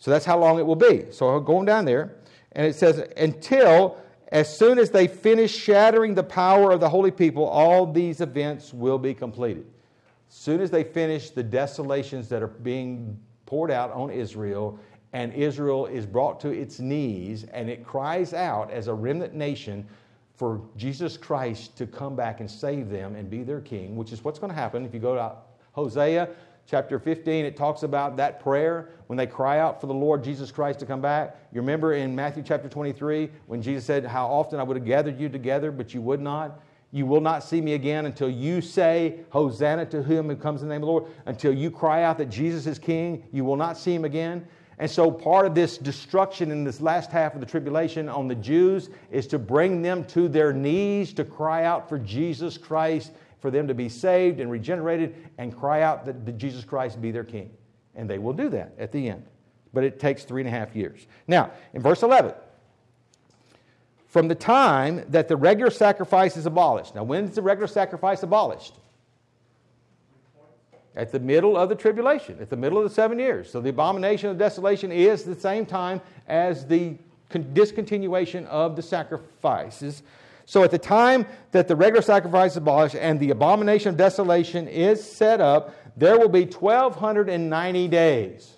[0.00, 1.06] So that's how long it will be.
[1.12, 2.16] So going down there,
[2.52, 7.12] and it says, until as soon as they finish shattering the power of the holy
[7.12, 9.66] people, all these events will be completed.
[10.28, 14.78] As soon as they finish the desolations that are being poured out on Israel,
[15.12, 19.86] and Israel is brought to its knees, and it cries out as a remnant nation
[20.40, 24.24] for Jesus Christ to come back and save them and be their king, which is
[24.24, 24.86] what's going to happen.
[24.86, 25.32] If you go to
[25.72, 26.30] Hosea
[26.66, 30.50] chapter 15, it talks about that prayer when they cry out for the Lord Jesus
[30.50, 31.36] Christ to come back.
[31.52, 35.20] You remember in Matthew chapter 23 when Jesus said, How often I would have gathered
[35.20, 36.62] you together, but you would not.
[36.90, 40.68] You will not see me again until you say, Hosanna to him who comes in
[40.68, 41.04] the name of the Lord.
[41.26, 44.48] Until you cry out that Jesus is king, you will not see him again.
[44.80, 48.34] And so, part of this destruction in this last half of the tribulation on the
[48.34, 53.50] Jews is to bring them to their knees to cry out for Jesus Christ, for
[53.50, 57.50] them to be saved and regenerated, and cry out that Jesus Christ be their king.
[57.94, 59.26] And they will do that at the end.
[59.74, 61.06] But it takes three and a half years.
[61.28, 62.32] Now, in verse 11,
[64.06, 66.94] from the time that the regular sacrifice is abolished.
[66.94, 68.76] Now, when is the regular sacrifice abolished?
[70.96, 73.50] At the middle of the tribulation, at the middle of the seven years.
[73.50, 76.96] So the abomination of desolation is the same time as the
[77.30, 80.02] discontinuation of the sacrifices.
[80.46, 84.66] So at the time that the regular sacrifice is abolished and the abomination of desolation
[84.66, 88.54] is set up, there will be 1,290 days.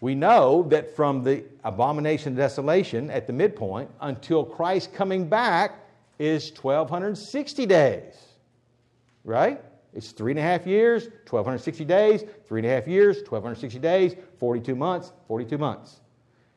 [0.00, 5.78] We know that from the abomination of desolation at the midpoint until Christ coming back
[6.18, 8.14] is 1,260 days.
[9.24, 9.62] Right?
[9.94, 14.14] It's three and a half years, 1,260 days, three and a half years, 1,260 days,
[14.38, 16.00] 42 months, 42 months.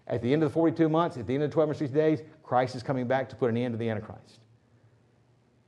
[0.08, 2.76] At the end of the 42 months, at the end of the 1,260 days, Christ
[2.76, 4.39] is coming back to put an end to the Antichrist.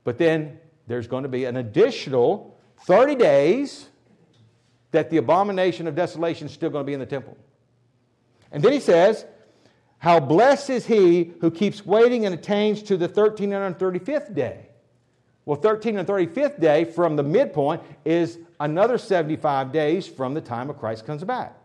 [0.04, 3.88] But then there's going to be an additional 30 days
[4.92, 7.36] that the abomination of desolation is still going to be in the temple.
[8.50, 9.26] And then he says,
[9.98, 14.67] How blessed is he who keeps waiting and attains to the 1335th day.
[15.48, 20.68] Well, 13 and 35th day from the midpoint is another 75 days from the time
[20.68, 21.56] of Christ comes back.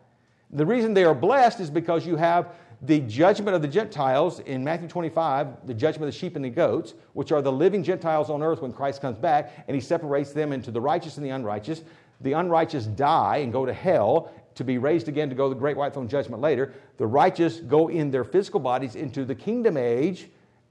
[0.51, 4.63] The reason they are blessed is because you have the judgment of the Gentiles in
[4.63, 8.29] Matthew 25, the judgment of the sheep and the goats, which are the living Gentiles
[8.29, 11.31] on earth when Christ comes back, and he separates them into the righteous and the
[11.31, 11.81] unrighteous.
[12.21, 15.59] The unrighteous die and go to hell, to be raised again to go to the
[15.59, 16.73] great white throne judgment later.
[16.95, 20.29] The righteous go in their physical bodies into the kingdom age,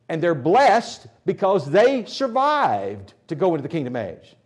[0.08, 4.36] and they're blessed because they survived to go into the kingdom age.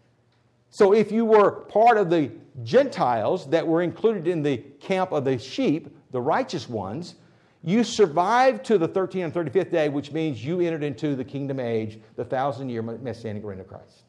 [0.70, 2.30] So if you were part of the
[2.62, 7.14] Gentiles that were included in the camp of the sheep, the righteous ones,
[7.62, 11.58] you survived to the 13th and 35th day, which means you entered into the kingdom
[11.58, 14.04] age, the thousand year messianic reign of Christ.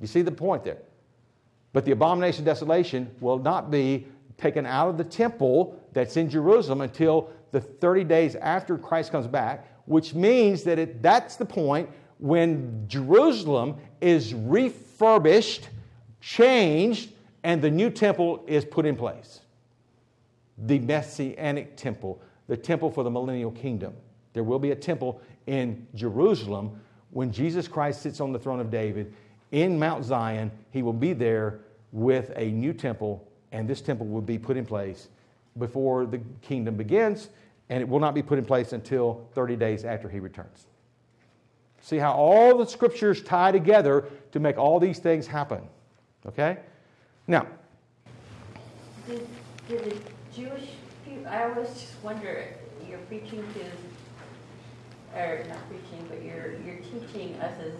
[0.00, 0.78] You see the point there?
[1.72, 4.06] But the abomination of desolation will not be
[4.38, 9.26] taken out of the temple that's in Jerusalem until the 30 days after Christ comes
[9.26, 15.68] back, which means that it, that's the point when Jerusalem is refurbished,
[16.20, 17.10] changed,
[17.42, 19.40] and the new temple is put in place.
[20.58, 23.92] The messianic temple, the temple for the millennial kingdom.
[24.32, 28.70] There will be a temple in Jerusalem when Jesus Christ sits on the throne of
[28.70, 29.12] David
[29.50, 30.52] in Mount Zion.
[30.70, 34.64] He will be there with a new temple, and this temple will be put in
[34.64, 35.08] place
[35.58, 37.30] before the kingdom begins,
[37.70, 40.66] and it will not be put in place until 30 days after he returns.
[41.80, 45.62] See how all the scriptures tie together to make all these things happen.
[46.26, 46.58] Okay?
[47.26, 47.46] Now,
[49.08, 49.26] did,
[49.68, 49.96] did the
[50.34, 50.68] Jewish
[51.06, 52.44] people, I always just wonder,
[52.88, 57.72] you're preaching to, or not preaching, but you're, you're teaching us as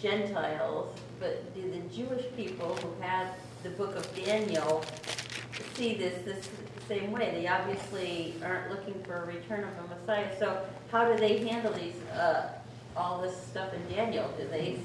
[0.00, 3.28] Gentiles, but do the Jewish people who had
[3.62, 4.84] the book of Daniel
[5.74, 6.48] see this this
[6.88, 7.30] same way?
[7.34, 10.38] They obviously aren't looking for a return of a Messiah.
[10.38, 12.48] So how do they handle these uh,
[12.96, 14.30] all this stuff in Daniel?
[14.38, 14.80] Do they?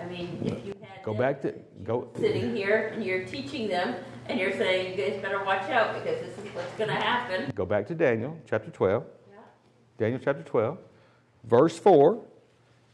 [0.00, 3.96] I mean, if you had go back to go sitting here and you're teaching them
[4.26, 7.50] and you're saying you guys better watch out because this is what's going to happen.
[7.54, 9.04] Go back to Daniel chapter 12.
[9.04, 9.38] Yeah.
[9.96, 10.78] Daniel chapter 12,
[11.44, 12.22] verse 4.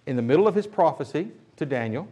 [0.07, 2.09] In the middle of his prophecy, to Daniel.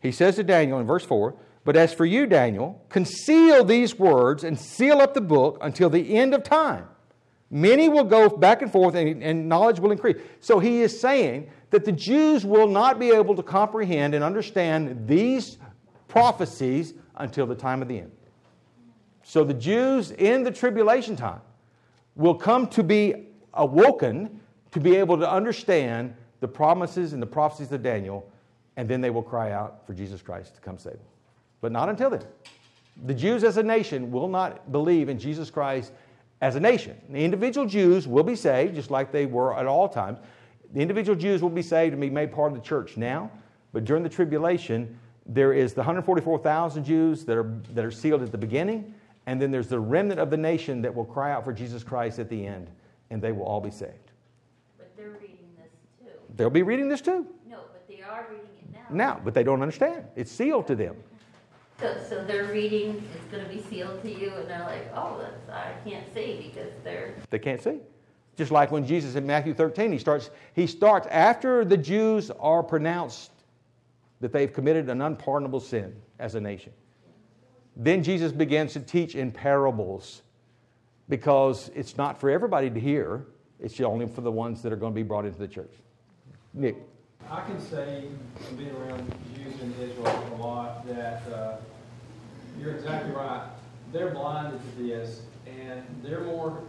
[0.00, 1.34] He says to Daniel in verse 4
[1.68, 6.16] But as for you, Daniel, conceal these words and seal up the book until the
[6.16, 6.86] end of time.
[7.50, 10.16] Many will go back and forth and, and knowledge will increase.
[10.40, 15.06] So he is saying that the Jews will not be able to comprehend and understand
[15.06, 15.58] these
[16.08, 18.12] prophecies until the time of the end.
[19.22, 21.42] So the Jews in the tribulation time
[22.16, 27.70] will come to be awoken to be able to understand the promises and the prophecies
[27.72, 28.26] of Daniel
[28.78, 31.02] and then they will cry out for Jesus Christ to come save them.
[31.60, 32.24] But not until then.
[33.06, 35.92] The Jews as a nation will not believe in Jesus Christ
[36.40, 37.00] as a nation.
[37.08, 40.18] The individual Jews will be saved, just like they were at all times.
[40.72, 43.30] The individual Jews will be saved and be made part of the church now,
[43.72, 48.32] but during the tribulation, there is the 144,000 Jews that are, that are sealed at
[48.32, 48.94] the beginning,
[49.26, 52.18] and then there's the remnant of the nation that will cry out for Jesus Christ
[52.18, 52.70] at the end,
[53.10, 53.92] and they will all be saved.
[54.76, 56.10] But they're reading this too.
[56.36, 57.26] They'll be reading this too.
[57.48, 58.96] No, but they are reading it now.
[59.14, 60.04] now, but they don't understand.
[60.16, 60.96] It's sealed to them.
[61.80, 65.18] So, so their reading is going to be sealed to you, and they're like, oh,
[65.20, 67.14] that's, I can't see because they're.
[67.30, 67.78] They can't see.
[68.36, 72.62] Just like when Jesus in Matthew 13, he starts, he starts after the Jews are
[72.62, 73.32] pronounced
[74.20, 76.72] that they've committed an unpardonable sin as a nation.
[77.76, 80.22] Then Jesus begins to teach in parables
[81.08, 83.26] because it's not for everybody to hear,
[83.60, 85.72] it's only for the ones that are going to be brought into the church.
[86.54, 86.76] Nick.
[87.30, 88.08] I can say,
[88.40, 91.56] from being around Jews in Israel a lot, that uh,
[92.58, 93.46] you're exactly right.
[93.92, 96.62] They're blinded to this, and they're more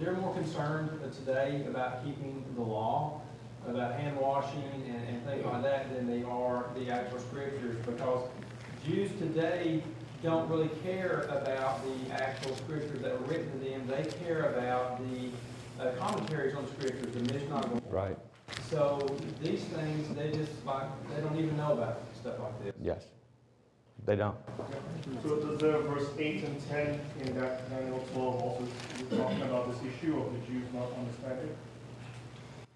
[0.00, 3.22] they're more concerned today about keeping the law,
[3.66, 7.76] about hand washing and, and things like that, than they are the actual scriptures.
[7.86, 8.28] Because
[8.84, 9.82] Jews today
[10.22, 13.86] don't really care about the actual scriptures that were written to them.
[13.86, 15.30] They care about the
[15.80, 17.80] uh, commentaries on scriptures, the Mishnah.
[17.88, 18.16] Right.
[18.70, 22.74] So these things, they just like, they don't even know about stuff like this.
[22.82, 23.04] Yes.
[24.04, 24.36] They don't.
[25.22, 28.64] So does the verse 8 and 10 in that Daniel 12 also
[29.16, 31.56] talking about this issue of the Jews not understanding?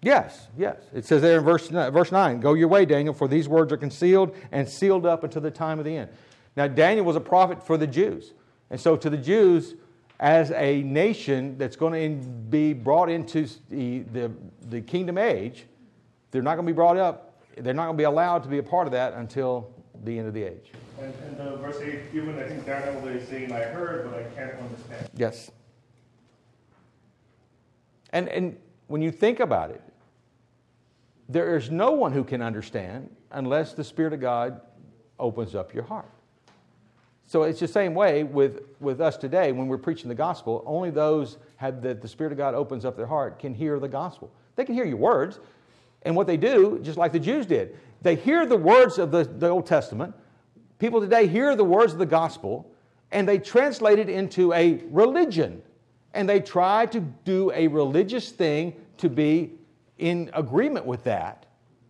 [0.01, 0.77] Yes, yes.
[0.93, 3.77] It says there in verse, verse 9 Go your way, Daniel, for these words are
[3.77, 6.09] concealed and sealed up until the time of the end.
[6.57, 8.33] Now, Daniel was a prophet for the Jews.
[8.69, 9.75] And so, to the Jews,
[10.21, 14.31] as a nation that's going to be brought into the, the,
[14.69, 15.65] the kingdom age,
[16.29, 18.59] they're not going to be brought up, they're not going to be allowed to be
[18.59, 20.71] a part of that until the end of the age.
[20.99, 24.23] And, and the verse 8, even I think Daniel is saying, I heard, but I
[24.35, 25.09] can't understand.
[25.15, 25.49] Yes.
[28.11, 28.57] And, and
[28.87, 29.81] when you think about it,
[31.27, 34.61] there is no one who can understand unless the Spirit of God
[35.17, 36.11] opens up your heart.
[37.31, 40.61] So it's the same way with, with us today when we're preaching the gospel.
[40.65, 43.87] Only those have, that the Spirit of God opens up their heart can hear the
[43.87, 44.29] gospel.
[44.57, 45.39] They can hear your words.
[46.01, 49.23] And what they do, just like the Jews did, they hear the words of the,
[49.23, 50.13] the Old Testament.
[50.77, 52.69] People today hear the words of the gospel
[53.13, 55.61] and they translate it into a religion.
[56.13, 59.53] And they try to do a religious thing to be
[59.99, 61.45] in agreement with that,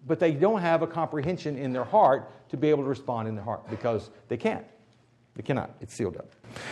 [0.05, 3.33] but they don't have a comprehension in their heart to be able to respond in
[3.33, 4.65] their heart because they can't.
[5.35, 5.71] They cannot.
[5.79, 6.29] It's sealed up.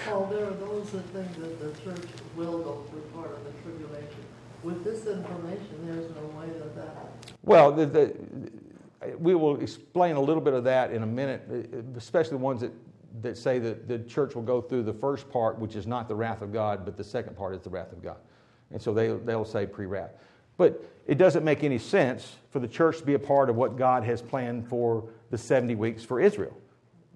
[0.07, 2.05] Well, there are those that think that the church
[2.36, 4.24] will go through part of the tribulation.
[4.64, 7.34] With this information, there's no way that that happens.
[7.43, 8.16] Well, the, the,
[9.18, 12.74] we will explain a little bit of that in a minute, especially the ones that,
[13.22, 16.16] that say that the church will go through the first part, which is not the
[16.16, 18.18] wrath of God, but the second part is the wrath of God.
[18.72, 20.12] And so they, they'll say pre wrath.
[20.57, 23.78] But it doesn't make any sense for the church to be a part of what
[23.78, 26.55] God has planned for the 70 weeks for Israel.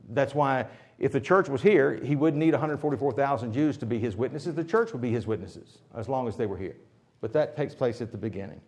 [0.10, 0.66] That's why
[1.00, 4.56] if the church was here, he wouldn't need 144,000 Jews to be his witnesses.
[4.56, 6.76] The church would be his witnesses as long as they were here.
[7.22, 8.62] But that takes place at the beginning.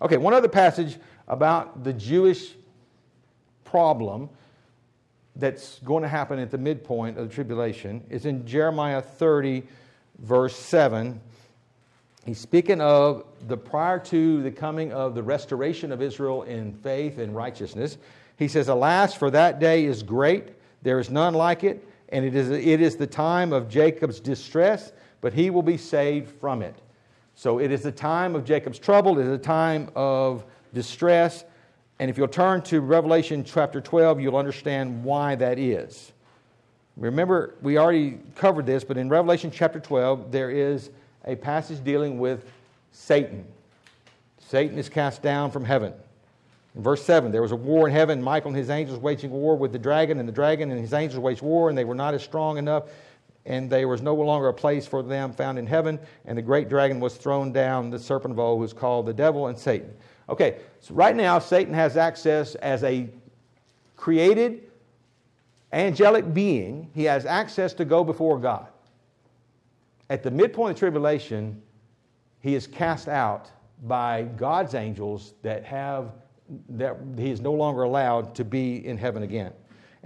[0.00, 2.54] Okay, one other passage about the Jewish
[3.64, 4.28] problem
[5.34, 9.62] that's going to happen at the midpoint of the tribulation is in Jeremiah 30,
[10.18, 11.20] verse 7.
[12.24, 17.18] He's speaking of the prior to the coming of the restoration of Israel in faith
[17.18, 17.98] and righteousness.
[18.36, 20.48] He says, Alas, for that day is great,
[20.86, 24.92] there is none like it, and it is, it is the time of Jacob's distress,
[25.20, 26.76] but he will be saved from it.
[27.34, 31.44] So it is the time of Jacob's trouble, it is a time of distress.
[31.98, 36.12] And if you'll turn to Revelation chapter 12, you'll understand why that is.
[36.96, 40.90] Remember, we already covered this, but in Revelation chapter 12, there is
[41.24, 42.48] a passage dealing with
[42.92, 43.44] Satan.
[44.38, 45.94] Satan is cast down from heaven.
[46.76, 48.22] In verse 7, there was a war in heaven.
[48.22, 51.18] Michael and his angels waging war with the dragon, and the dragon and his angels
[51.18, 52.84] waged war, and they were not as strong enough,
[53.46, 55.98] and there was no longer a place for them found in heaven.
[56.26, 59.46] And the great dragon was thrown down, the serpent of old, who's called the devil
[59.46, 59.92] and Satan.
[60.28, 63.08] Okay, so right now, Satan has access as a
[63.96, 64.70] created
[65.72, 68.68] angelic being, he has access to go before God
[70.10, 71.60] at the midpoint of tribulation,
[72.40, 73.50] he is cast out
[73.84, 76.12] by God's angels that have
[76.70, 79.52] that he is no longer allowed to be in heaven again.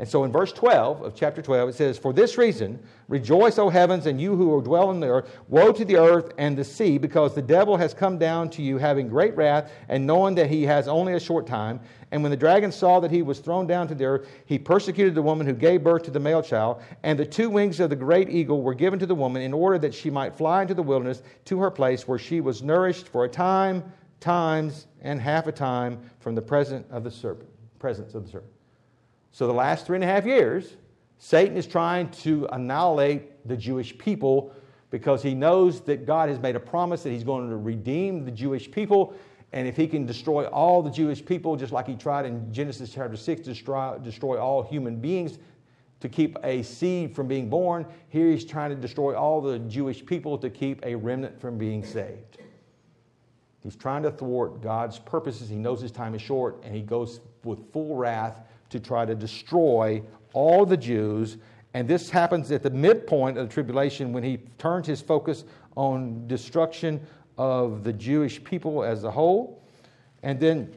[0.00, 3.68] And so in verse 12 of chapter 12, it says, For this reason, rejoice, O
[3.68, 5.38] heavens, and you who dwell on the earth.
[5.48, 8.78] Woe to the earth and the sea, because the devil has come down to you,
[8.78, 11.80] having great wrath, and knowing that he has only a short time.
[12.12, 15.14] And when the dragon saw that he was thrown down to the earth, he persecuted
[15.14, 16.82] the woman who gave birth to the male child.
[17.02, 19.78] And the two wings of the great eagle were given to the woman in order
[19.80, 23.26] that she might fly into the wilderness to her place, where she was nourished for
[23.26, 23.84] a time,
[24.20, 27.50] times, and half a time from the presence of the serpent.
[27.78, 28.52] Presence of the serpent.
[29.32, 30.76] So, the last three and a half years,
[31.18, 34.54] Satan is trying to annihilate the Jewish people
[34.90, 38.30] because he knows that God has made a promise that he's going to redeem the
[38.30, 39.14] Jewish people.
[39.52, 42.92] And if he can destroy all the Jewish people, just like he tried in Genesis
[42.92, 45.38] chapter 6 to destroy, destroy all human beings
[46.00, 50.04] to keep a seed from being born, here he's trying to destroy all the Jewish
[50.04, 52.38] people to keep a remnant from being saved.
[53.62, 55.48] He's trying to thwart God's purposes.
[55.48, 58.40] He knows his time is short, and he goes with full wrath
[58.70, 60.02] to try to destroy
[60.32, 61.36] all the Jews
[61.72, 65.44] And this happens at the midpoint of the tribulation when he turns his focus
[65.76, 67.00] on destruction
[67.38, 69.62] of the Jewish people as a whole.
[70.22, 70.74] And then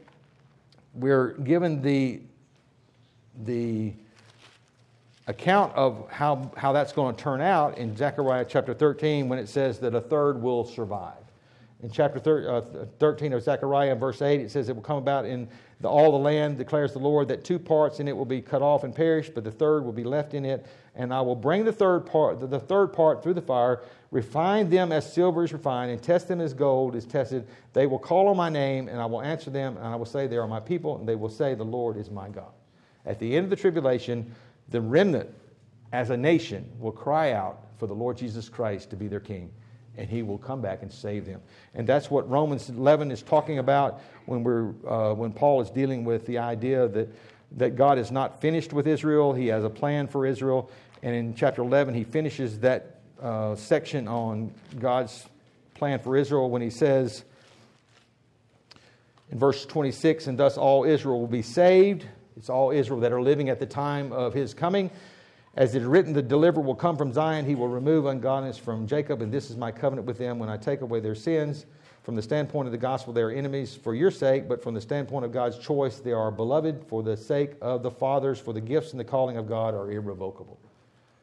[0.94, 2.20] we're given the,
[3.44, 3.92] the
[5.26, 9.48] account of how, how that's going to turn out in Zechariah chapter 13 when it
[9.48, 11.23] says that a third will survive.
[11.84, 15.46] In chapter uh, 13 of Zechariah, verse 8, it says it will come about in
[15.82, 18.62] the, all the land, declares the Lord, that two parts in it will be cut
[18.62, 20.64] off and perish, but the third will be left in it.
[20.94, 24.70] And I will bring the third part, the, the third part through the fire, refine
[24.70, 27.46] them as silver is refined, and test them as gold is tested.
[27.74, 30.26] They will call on my name, and I will answer them, and I will say,
[30.26, 32.52] They are my people, and they will say, The Lord is my God.
[33.04, 34.34] At the end of the tribulation,
[34.70, 35.28] the remnant
[35.92, 39.50] as a nation will cry out for the Lord Jesus Christ to be their king
[39.96, 41.40] and he will come back and save them.
[41.74, 46.04] And that's what Romans 11 is talking about when, we're, uh, when Paul is dealing
[46.04, 47.08] with the idea that,
[47.52, 50.70] that God is not finished with Israel, he has a plan for Israel.
[51.02, 55.26] And in chapter 11, he finishes that uh, section on God's
[55.74, 57.24] plan for Israel when he says
[59.30, 62.06] in verse 26, and thus all Israel will be saved.
[62.36, 64.90] It's all Israel that are living at the time of his coming.
[65.56, 67.44] As it is written, the deliverer will come from Zion.
[67.44, 70.56] He will remove ungodliness from Jacob, and this is my covenant with them when I
[70.56, 71.66] take away their sins.
[72.02, 74.80] From the standpoint of the gospel, they are enemies for your sake, but from the
[74.80, 78.60] standpoint of God's choice, they are beloved for the sake of the fathers, for the
[78.60, 80.58] gifts and the calling of God are irrevocable.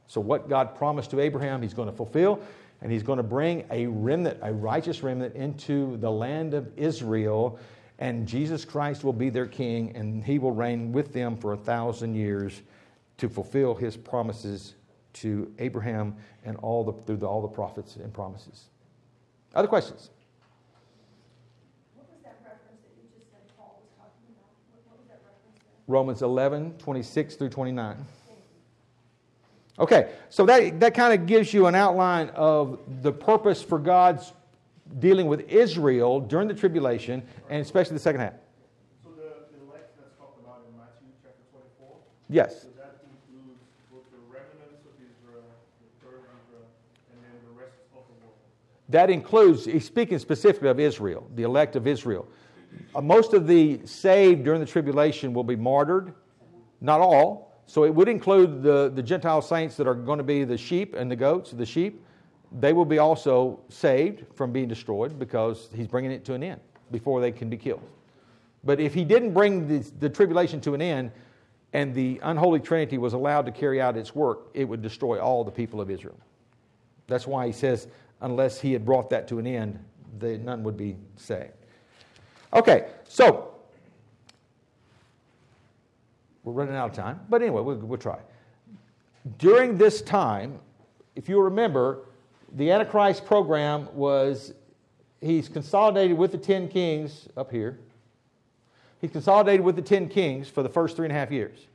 [0.08, 2.40] So, what God promised to Abraham, he's going to fulfill,
[2.82, 7.60] and he's going to bring a remnant, a righteous remnant, into the land of Israel,
[8.00, 11.58] and Jesus Christ will be their king, and he will reign with them for a
[11.58, 12.62] thousand years
[13.18, 14.76] to fulfill his promises
[15.14, 18.66] to Abraham and all the, through the, all the prophets and promises.
[19.54, 20.10] Other questions?
[21.96, 24.50] What was that reference that you just said Paul was talking about?
[24.72, 25.60] What, what was that reference?
[25.88, 27.98] Romans 11, 26 through 29.
[29.80, 34.32] Okay, so that, that kind of gives you an outline of the purpose for God's
[35.00, 38.34] dealing with Israel during the tribulation, and especially the second half.
[39.04, 41.98] So the, the elect that's talked about in Matthew chapter 24,
[42.30, 42.62] Yes.
[42.62, 45.48] so that includes both the remnants of Israel,
[45.82, 46.68] the third of Israel,
[47.16, 48.38] and then the rest of the world.
[48.92, 52.28] That includes, he's speaking specifically of Israel, the elect of Israel.
[52.94, 56.14] Uh, most of the saved during the tribulation will be martyred,
[56.82, 57.62] not all.
[57.68, 60.94] So it would include the, the Gentile saints that are going to be the sheep
[60.94, 62.04] and the goats, the sheep.
[62.60, 66.60] They will be also saved from being destroyed because he's bringing it to an end
[66.92, 67.90] before they can be killed.
[68.66, 71.12] But if he didn't bring the, the tribulation to an end
[71.72, 75.46] and the unholy trinity was allowed to carry out its work, it would destroy all
[75.46, 76.20] the people of Israel.
[77.08, 77.88] That's why he says,
[78.22, 79.80] unless he had brought that to an end,
[80.20, 81.52] the, none would be saved.
[82.54, 83.54] Okay, so
[86.44, 88.20] we're running out of time, but anyway, we'll, we'll try.
[89.38, 90.60] During this time,
[91.16, 92.06] if you remember,
[92.54, 94.54] the Antichrist program was
[95.22, 97.80] he's consolidated with the ten kings up here.
[99.00, 101.68] He's consolidated with the ten kings for the first three and a half years.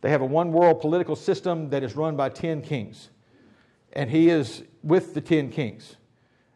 [0.00, 3.08] They have a one world political system that is run by ten kings.
[3.92, 5.96] And he is with the ten kings.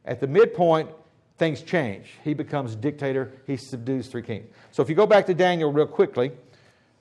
[0.05, 0.91] At the midpoint,
[1.39, 2.13] things change.
[2.25, 4.47] He becomes dictator, he subdues three kings.
[4.73, 6.33] So if you go back to Daniel real quickly,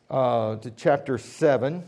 [0.10, 1.84] uh, to chapter 7,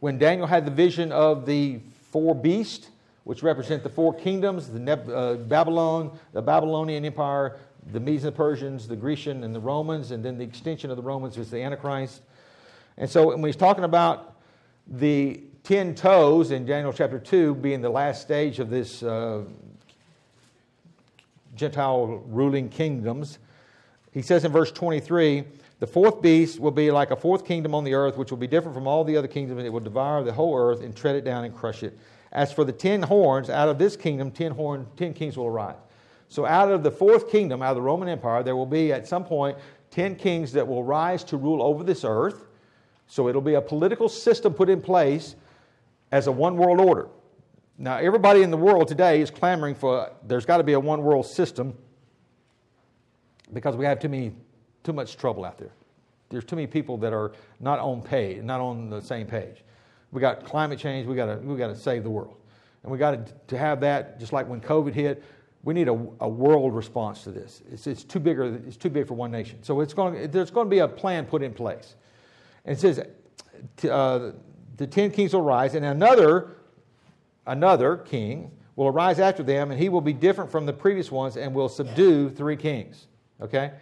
[0.00, 1.80] when Daniel had the vision of the
[2.10, 2.88] four beasts,
[3.24, 7.58] which represent the four kingdoms the Neb- uh, Babylon, the Babylonian Empire,
[7.92, 10.96] the Medes and the Persians, the Grecian, and the Romans, and then the extension of
[10.96, 12.22] the Romans is the Antichrist.
[12.96, 14.31] And so when he's talking about
[14.86, 19.42] the ten toes in Daniel chapter 2 being the last stage of this uh,
[21.54, 23.38] Gentile ruling kingdoms,
[24.12, 25.44] he says in verse 23
[25.82, 28.46] the fourth beast will be like a fourth kingdom on the earth, which will be
[28.46, 31.16] different from all the other kingdoms, and it will devour the whole earth and tread
[31.16, 31.98] it down and crush it.
[32.30, 35.74] As for the ten horns, out of this kingdom, ten, horn, ten kings will arise.
[36.28, 39.08] So, out of the fourth kingdom, out of the Roman Empire, there will be at
[39.08, 39.58] some point
[39.90, 42.46] ten kings that will rise to rule over this earth.
[43.12, 45.36] So, it'll be a political system put in place
[46.12, 47.08] as a one world order.
[47.76, 51.02] Now, everybody in the world today is clamoring for there's got to be a one
[51.02, 51.76] world system
[53.52, 54.32] because we have too many
[54.82, 55.72] too much trouble out there.
[56.30, 59.62] There's too many people that are not on page, not on the same page.
[60.10, 61.06] We got climate change.
[61.06, 62.36] We got to we got to save the world,
[62.82, 64.20] and we got to, have that.
[64.20, 65.22] Just like when COVID hit,
[65.64, 67.60] we need a, a world response to this.
[67.70, 68.38] It's, it's too big.
[68.38, 69.62] It's too big for one nation.
[69.62, 70.30] So it's going.
[70.30, 71.96] There's going to be a plan put in place,
[72.64, 73.00] and it says
[73.90, 74.32] uh,
[74.76, 76.56] the ten kings will rise, and another
[77.46, 81.36] another king will arise after them, and he will be different from the previous ones,
[81.36, 83.06] and will subdue three kings.
[83.40, 83.72] Okay.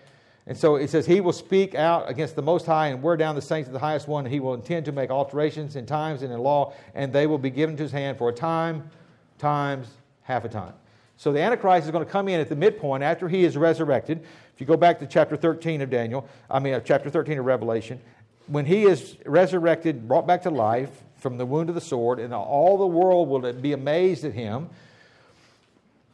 [0.47, 3.35] And so it says, He will speak out against the Most High and wear down
[3.35, 4.25] the saints of the highest one.
[4.25, 7.39] And he will intend to make alterations in times and in law, and they will
[7.39, 8.91] be given to his hand for a time,
[9.39, 9.89] times,
[10.23, 10.73] half a time.
[11.17, 14.25] So the Antichrist is going to come in at the midpoint after he is resurrected.
[14.55, 17.45] If you go back to chapter 13 of Daniel, I mean, uh, chapter 13 of
[17.45, 18.01] Revelation,
[18.51, 22.35] when he is resurrected, brought back to life from the wound of the sword, and
[22.35, 24.71] all the world will be amazed at him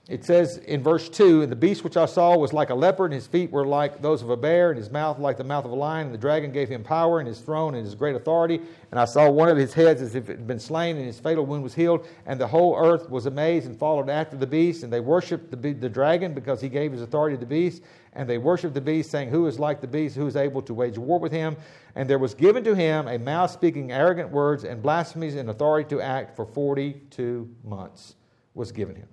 [0.09, 3.07] it says in verse 2 And the beast which I saw was like a leopard,
[3.07, 5.65] and his feet were like those of a bear, and his mouth like the mouth
[5.65, 6.07] of a lion.
[6.07, 8.61] And the dragon gave him power, and his throne, and his great authority.
[8.93, 11.19] And I saw one of his heads as if it had been slain, and his
[11.19, 12.07] fatal wound was healed.
[12.25, 14.85] And the whole earth was amazed and followed after the beast.
[14.85, 17.83] And they worshipped the, the dragon because he gave his authority to the beast.
[18.17, 20.17] And they worshipped the beast, saying, Who is like the beast?
[20.17, 21.57] Who is able to wage war with him?
[21.95, 25.89] And there was given to him a mouth speaking arrogant words and blasphemies and authority
[25.91, 28.17] to act for 42 months
[28.55, 29.09] was given him.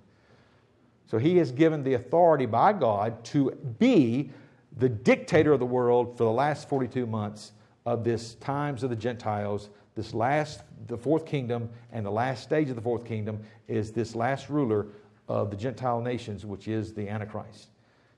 [1.06, 4.30] So he is given the authority by God to be
[4.78, 7.52] the dictator of the world for the last 42 months
[7.86, 9.68] of this times of the Gentiles.
[9.94, 14.14] This last, the fourth kingdom, and the last stage of the fourth kingdom is this
[14.14, 14.86] last ruler
[15.28, 17.68] of the Gentile nations, which is the Antichrist.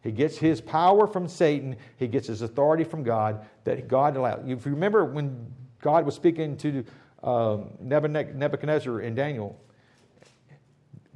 [0.06, 4.48] He gets his power from Satan, he gets his authority from God that God allowed.
[4.48, 6.84] If you remember when God was speaking to
[7.24, 9.58] um, Nebuchadnezzar in Daniel,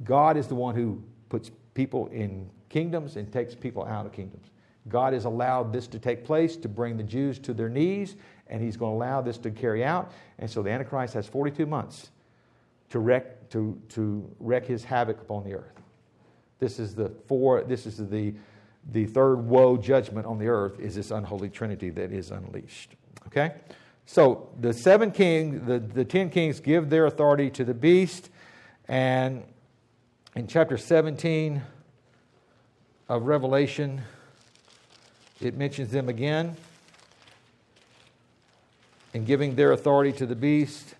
[0.03, 4.47] God is the one who puts people in kingdoms and takes people out of kingdoms.
[4.89, 8.17] God has allowed this to take place to bring the Jews to their knees,
[8.47, 10.11] and He's going to allow this to carry out.
[10.37, 12.09] And so the Antichrist has 42 months
[12.89, 15.81] to wreak, to, to wreak his havoc upon the earth.
[16.59, 18.33] This is the four, this is the,
[18.89, 22.95] the third woe judgment on the earth is this unholy trinity that is unleashed.
[23.27, 23.53] Okay?
[24.05, 28.29] So the seven kings, the, the ten kings give their authority to the beast,
[28.87, 29.43] and
[30.35, 31.61] in chapter 17
[33.07, 34.01] of Revelation,
[35.39, 36.55] it mentions them again
[39.13, 40.95] in giving their authority to the beast.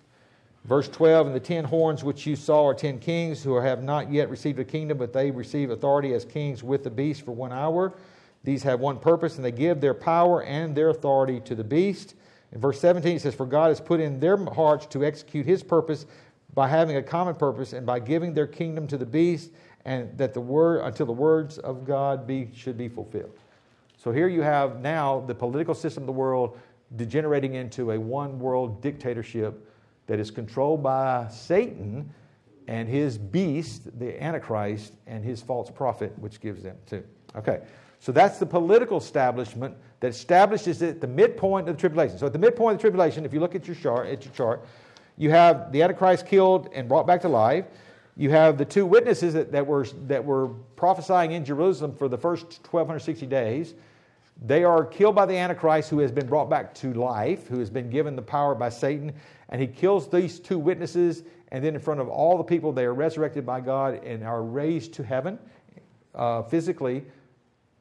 [0.66, 4.12] Verse 12, and the ten horns which you saw are ten kings who have not
[4.12, 7.52] yet received a kingdom, but they receive authority as kings with the beast for one
[7.52, 7.94] hour.
[8.44, 12.16] These have one purpose, and they give their power and their authority to the beast.
[12.52, 15.64] In verse 17, it says, For God has put in their hearts to execute his
[15.64, 16.06] purpose
[16.54, 19.52] by having a common purpose and by giving their kingdom to the beast
[19.86, 23.32] and that the word until the words of God be should be fulfilled.
[23.98, 26.60] So here you have now the political system of the world
[26.96, 29.71] degenerating into a one world dictatorship
[30.08, 32.14] that is controlled by Satan
[32.68, 37.04] and his beast, the Antichrist, and his false prophet, which gives them to.
[37.36, 37.62] Okay,
[38.00, 42.18] so that's the political establishment that establishes it at the midpoint of the tribulation.
[42.18, 44.34] So at the midpoint of the tribulation, if you look at your chart, at your
[44.34, 44.66] chart,
[45.18, 47.66] you have the Antichrist killed and brought back to life.
[48.18, 52.18] You have the two witnesses that, that, were, that were prophesying in Jerusalem for the
[52.18, 53.74] first 1260 days.
[54.44, 57.70] They are killed by the Antichrist, who has been brought back to life, who has
[57.70, 59.14] been given the power by Satan.
[59.52, 62.86] And he kills these two witnesses, and then in front of all the people, they
[62.86, 65.38] are resurrected by God and are raised to heaven
[66.16, 67.04] uh, physically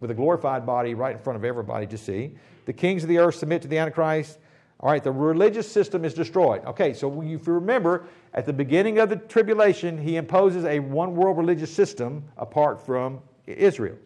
[0.01, 2.33] with a glorified body right in front of everybody to see.
[2.67, 4.39] The kings of the earth submit to the Antichrist.
[4.81, 6.65] All right, the religious system is destroyed.
[6.65, 11.15] Okay, so if you remember, at the beginning of the tribulation, he imposes a one
[11.15, 13.97] world religious system apart from Israel.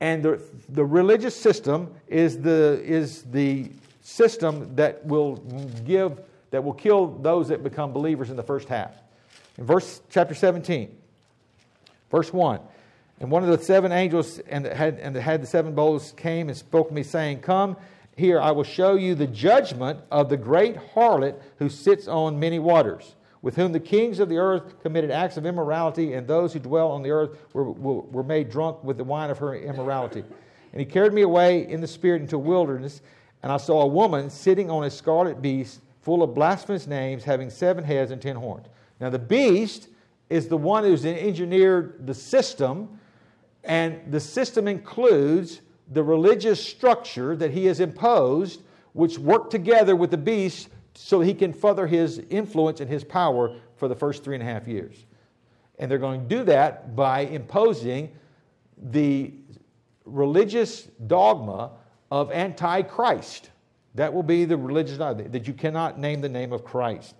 [0.00, 3.70] And the, the religious system is the, is the
[4.02, 5.36] system that will
[5.86, 8.94] give, that will kill those that become believers in the first half.
[9.56, 10.94] In verse chapter 17,
[12.10, 12.60] verse 1.
[13.20, 16.58] And one of the seven angels and had, and had the seven bowls came and
[16.58, 17.76] spoke to me, saying, Come
[18.16, 22.58] here I will show you the judgment of the great harlot who sits on many
[22.58, 26.58] waters, with whom the kings of the earth committed acts of immorality, and those who
[26.58, 30.24] dwell on the earth were, were made drunk with the wine of her immorality.
[30.72, 33.02] And he carried me away in the spirit into a wilderness,
[33.42, 37.50] and I saw a woman sitting on a scarlet beast, full of blasphemous names, having
[37.50, 38.66] seven heads and ten horns.
[39.00, 39.88] Now, the beast
[40.30, 42.98] is the one who's engineered the system,
[43.64, 45.60] and the system includes
[45.92, 48.62] the religious structure that he has imposed,
[48.92, 53.56] which work together with the beast so he can further his influence and his power
[53.76, 55.04] for the first three and a half years.
[55.78, 58.12] And they're going to do that by imposing
[58.90, 59.32] the
[60.04, 61.72] religious dogma
[62.12, 63.48] of Antichrist.
[63.94, 67.14] That will be the religious that you cannot name the name of Christ.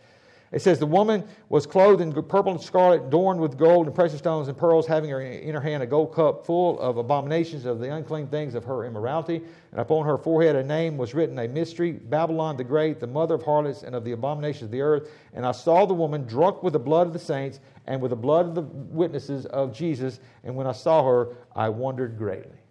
[0.53, 4.19] It says, The woman was clothed in purple and scarlet, adorned with gold and precious
[4.19, 7.91] stones and pearls, having in her hand a gold cup full of abominations of the
[7.91, 9.41] unclean things of her immorality.
[9.71, 13.37] And upon her forehead a name was written, a mystery Babylon the Great, the mother
[13.37, 15.09] of harlots and of the abominations of the earth.
[15.33, 18.17] And I saw the woman drunk with the blood of the saints and with the
[18.17, 20.21] blood of the witnesses of Jesus.
[20.45, 22.62] And when I saw her, I wondered greatly.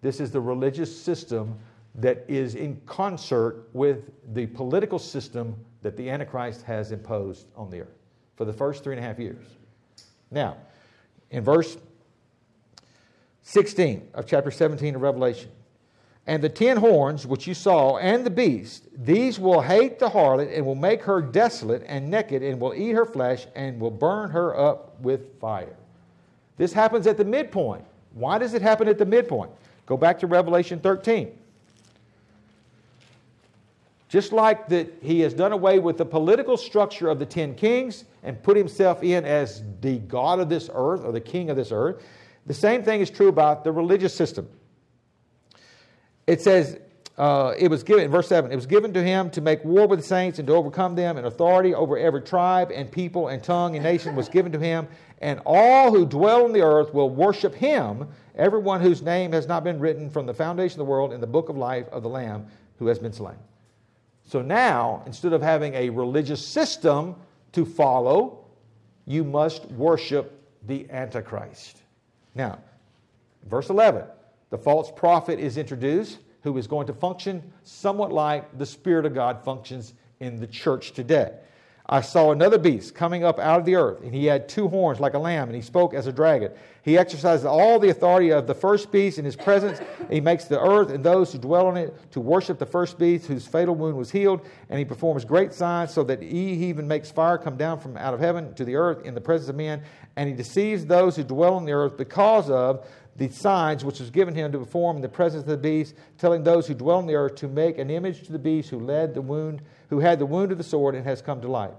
[0.00, 1.58] This is the religious system
[1.96, 7.80] that is in concert with the political system that the Antichrist has imposed on the
[7.80, 7.98] earth
[8.36, 9.44] for the first three and a half years.
[10.30, 10.56] Now,
[11.30, 11.76] in verse
[13.42, 15.50] 16 of chapter 17 of Revelation,
[16.26, 20.54] and the ten horns which you saw, and the beast, these will hate the harlot,
[20.54, 24.28] and will make her desolate and naked, and will eat her flesh, and will burn
[24.28, 25.74] her up with fire.
[26.58, 27.82] This happens at the midpoint.
[28.12, 29.50] Why does it happen at the midpoint?
[29.88, 31.32] Go back to Revelation 13.
[34.08, 38.04] Just like that he has done away with the political structure of the ten kings
[38.22, 41.72] and put himself in as the God of this earth or the king of this
[41.72, 42.02] earth,
[42.46, 44.48] the same thing is true about the religious system
[46.28, 46.78] it says,
[47.16, 49.98] uh, it was given, verse 7, it was given to him to make war with
[49.98, 53.74] the saints and to overcome them, and authority over every tribe and people and tongue
[53.74, 54.86] and nation was given to him.
[55.20, 58.06] And all who dwell on the earth will worship him,
[58.38, 61.26] everyone whose name has not been written from the foundation of the world in the
[61.26, 62.46] book of life of the Lamb
[62.78, 63.36] who has been slain.
[64.24, 67.16] So now, instead of having a religious system
[67.52, 68.44] to follow,
[69.06, 71.78] you must worship the Antichrist.
[72.34, 72.58] Now,
[73.46, 74.04] verse 11
[74.50, 79.14] the false prophet is introduced who is going to function somewhat like the Spirit of
[79.14, 81.32] God functions in the church today.
[81.86, 85.00] I saw another beast coming up out of the earth, and he had two horns
[85.00, 86.52] like a lamb, and he spoke as a dragon.
[86.88, 89.78] He exercises all the authority of the first beast in his presence.
[90.10, 93.26] He makes the earth and those who dwell on it to worship the first beast
[93.26, 97.10] whose fatal wound was healed, and he performs great signs so that he even makes
[97.10, 99.82] fire come down from out of heaven to the earth in the presence of men,
[100.16, 104.08] and he deceives those who dwell on the earth because of the signs which was
[104.08, 107.06] given him to perform in the presence of the beast, telling those who dwell on
[107.06, 109.60] the earth to make an image to the beast who led the wound,
[109.90, 111.74] who had the wound of the sword and has come to life.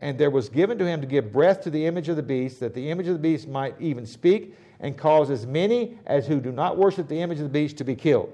[0.00, 2.60] And there was given to him to give breath to the image of the beast,
[2.60, 6.40] that the image of the beast might even speak, and cause as many as who
[6.40, 8.32] do not worship the image of the beast to be killed.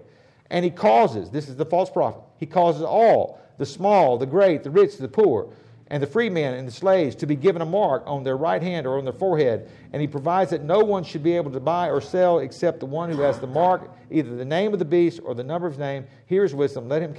[0.50, 4.62] And he causes, this is the false prophet, he causes all, the small, the great,
[4.62, 5.48] the rich, the poor,
[5.88, 8.62] and the free men and the slaves to be given a mark on their right
[8.62, 9.70] hand or on their forehead.
[9.92, 12.86] And he provides that no one should be able to buy or sell except the
[12.86, 15.74] one who has the mark, either the name of the beast or the number of
[15.74, 16.04] his name.
[16.26, 16.88] Here is wisdom.
[16.88, 17.14] Let him,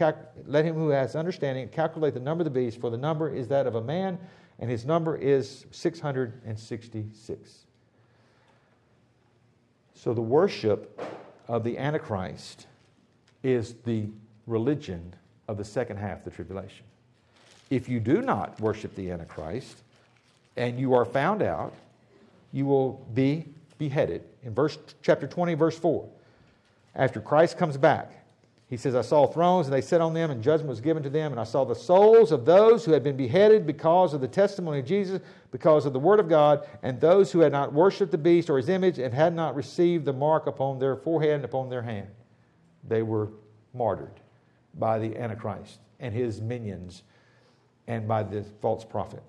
[0.46, 3.48] let him who has understanding calculate the number of the beast, for the number is
[3.48, 4.20] that of a man,
[4.60, 7.68] and his number is 666.
[9.94, 11.00] So the worship
[11.48, 12.68] of the Antichrist
[13.44, 14.10] is the
[14.46, 15.14] religion
[15.48, 16.87] of the second half of the tribulation.
[17.70, 19.84] If you do not worship the Antichrist
[20.56, 21.74] and you are found out,
[22.52, 23.46] you will be
[23.78, 24.24] beheaded.
[24.44, 26.08] In verse chapter 20, verse 4,
[26.96, 28.12] after Christ comes back,
[28.70, 31.10] he says, I saw thrones, and they sat on them, and judgment was given to
[31.10, 31.32] them.
[31.32, 34.80] And I saw the souls of those who had been beheaded because of the testimony
[34.80, 38.18] of Jesus, because of the word of God, and those who had not worshipped the
[38.18, 41.70] beast or his image, and had not received the mark upon their forehead and upon
[41.70, 42.08] their hand.
[42.86, 43.30] They were
[43.74, 44.20] martyred
[44.74, 47.04] by the Antichrist and his minions
[47.88, 49.24] and by the false prophet.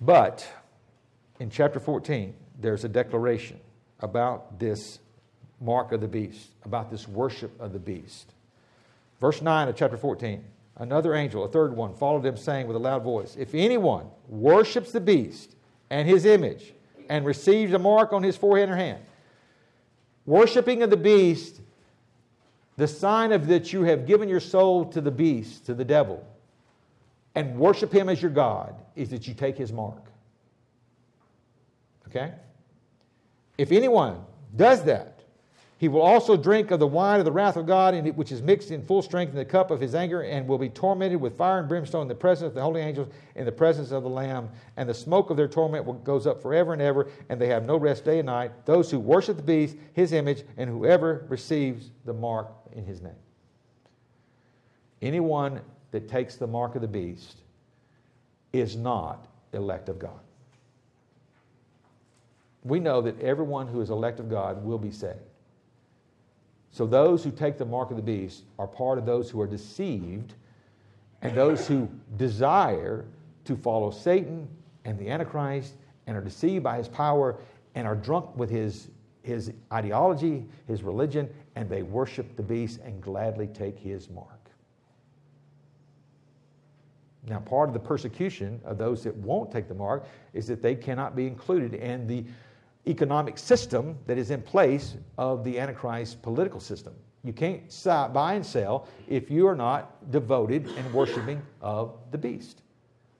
[0.00, 0.46] But
[1.40, 3.60] in chapter 14, there's a declaration
[4.00, 4.98] about this
[5.60, 8.32] mark of the beast, about this worship of the beast.
[9.20, 10.44] Verse 9 of chapter 14
[10.80, 14.92] Another angel, a third one, followed them, saying with a loud voice If anyone worships
[14.92, 15.56] the beast
[15.90, 16.72] and his image
[17.08, 19.02] and receives a mark on his forehead or hand,
[20.24, 21.60] worshiping of the beast
[22.78, 26.24] the sign of that you have given your soul to the beast, to the devil,
[27.34, 30.04] and worship him as your God is that you take his mark.
[32.06, 32.32] Okay?
[33.58, 34.24] If anyone
[34.54, 35.17] does that,
[35.78, 38.72] he will also drink of the wine of the wrath of God, which is mixed
[38.72, 41.60] in full strength in the cup of his anger, and will be tormented with fire
[41.60, 44.48] and brimstone in the presence of the holy angels, in the presence of the Lamb.
[44.76, 47.76] And the smoke of their torment goes up forever and ever, and they have no
[47.76, 48.66] rest day and night.
[48.66, 53.12] Those who worship the beast, his image, and whoever receives the mark in his name.
[55.00, 55.60] Anyone
[55.92, 57.36] that takes the mark of the beast
[58.52, 60.18] is not elect of God.
[62.64, 65.20] We know that everyone who is elect of God will be saved.
[66.78, 69.48] So those who take the mark of the beast are part of those who are
[69.48, 70.34] deceived
[71.22, 73.04] and those who desire
[73.46, 74.48] to follow Satan
[74.84, 75.74] and the Antichrist
[76.06, 77.34] and are deceived by his power
[77.74, 78.90] and are drunk with his,
[79.22, 84.48] his ideology, his religion, and they worship the beast and gladly take his mark.
[87.26, 90.76] Now, part of the persecution of those that won't take the mark is that they
[90.76, 92.24] cannot be included in the
[92.88, 96.94] economic system that is in place of the Antichrist political system.
[97.24, 97.62] You can't
[98.12, 102.62] buy and sell if you are not devoted and worshiping of the beast.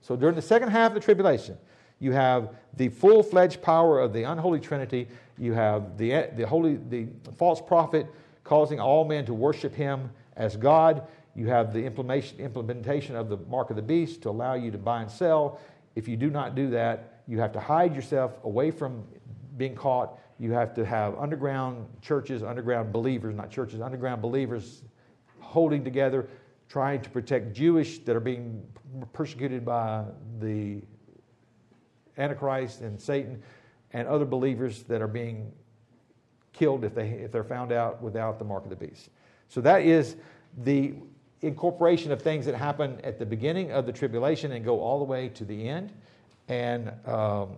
[0.01, 1.57] So during the second half of the tribulation,
[1.99, 5.07] you have the full fledged power of the unholy Trinity
[5.37, 7.07] You have the, the holy, the
[7.37, 8.07] false prophet
[8.43, 11.07] causing all men to worship him as God.
[11.35, 14.77] You have the implementation, implementation of the mark of the beast to allow you to
[14.77, 15.59] buy and sell.
[15.95, 19.03] If you do not do that, you have to hide yourself away from
[19.59, 20.17] being caught.
[20.39, 24.81] You have to have underground churches, underground believers, not churches, underground believers
[25.39, 26.27] holding together,
[26.69, 28.63] trying to protect Jewish that are being
[29.13, 30.05] persecuted by
[30.39, 30.81] the
[32.17, 33.41] Antichrist and Satan,
[33.93, 35.51] and other believers that are being
[36.53, 39.09] killed if, they, if they're found out without the mark of the beast.
[39.47, 40.15] So that is
[40.57, 40.93] the
[41.41, 45.05] incorporation of things that happen at the beginning of the tribulation and go all the
[45.05, 45.93] way to the end.
[46.47, 47.55] And um,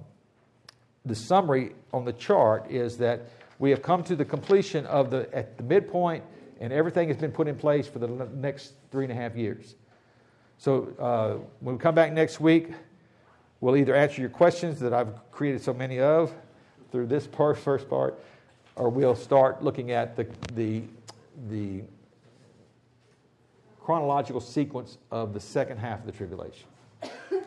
[1.05, 3.21] the summary on the chart is that
[3.59, 6.23] we have come to the completion of the at the midpoint,
[6.59, 9.75] and everything has been put in place for the next three and a half years.
[10.57, 12.71] So uh, when we come back next week,
[13.59, 16.31] we'll either answer your questions that I've created so many of
[16.91, 18.19] through this part, first part,
[18.75, 20.83] or we'll start looking at the the
[21.49, 21.81] the
[23.79, 26.67] chronological sequence of the second half of the tribulation.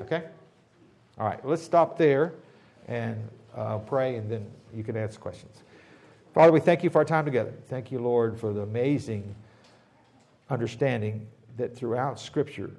[0.00, 0.24] Okay?
[1.18, 2.32] All right, let's stop there
[2.88, 3.16] and
[3.56, 5.62] uh, pray, and then you can ask questions.
[6.32, 7.52] Father, we thank you for our time together.
[7.68, 9.34] Thank you, Lord, for the amazing
[10.50, 11.26] understanding
[11.56, 12.72] that throughout Scripture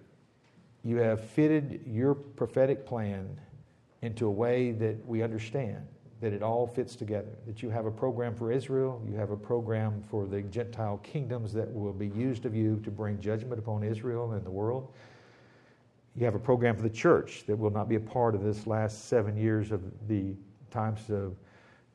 [0.84, 3.28] you have fitted your prophetic plan
[4.02, 5.88] into a way that we understand
[6.22, 7.32] that it all fits together.
[7.48, 11.54] That you have a program for Israel, you have a program for the Gentile kingdoms
[11.54, 14.94] that will be used of you to bring judgment upon Israel and the world.
[16.16, 18.68] You have a program for the church that will not be a part of this
[18.68, 20.36] last seven years of the
[20.72, 21.36] times of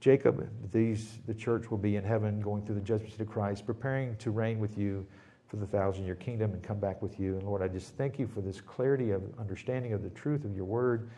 [0.00, 0.48] Jacob.
[0.72, 4.16] These, the church will be in heaven going through the judgment seat of Christ, preparing
[4.16, 5.06] to reign with you
[5.46, 7.34] for the thousand year kingdom and come back with you.
[7.34, 10.54] And Lord, I just thank you for this clarity of understanding of the truth of
[10.54, 11.10] your word.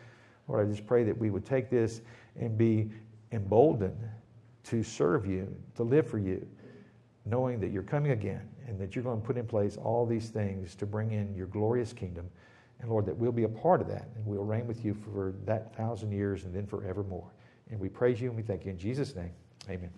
[0.47, 2.01] Lord, I just pray that we would take this
[2.39, 2.89] and be
[3.31, 4.09] emboldened
[4.65, 6.45] to serve you, to live for you,
[7.25, 10.29] knowing that you're coming again and that you're going to put in place all these
[10.29, 12.29] things to bring in your glorious kingdom.
[12.79, 15.33] And Lord, that we'll be a part of that and we'll reign with you for
[15.45, 17.31] that thousand years and then forevermore.
[17.73, 19.31] And we praise you and we thank you in Jesus' name.
[19.67, 19.89] Amen.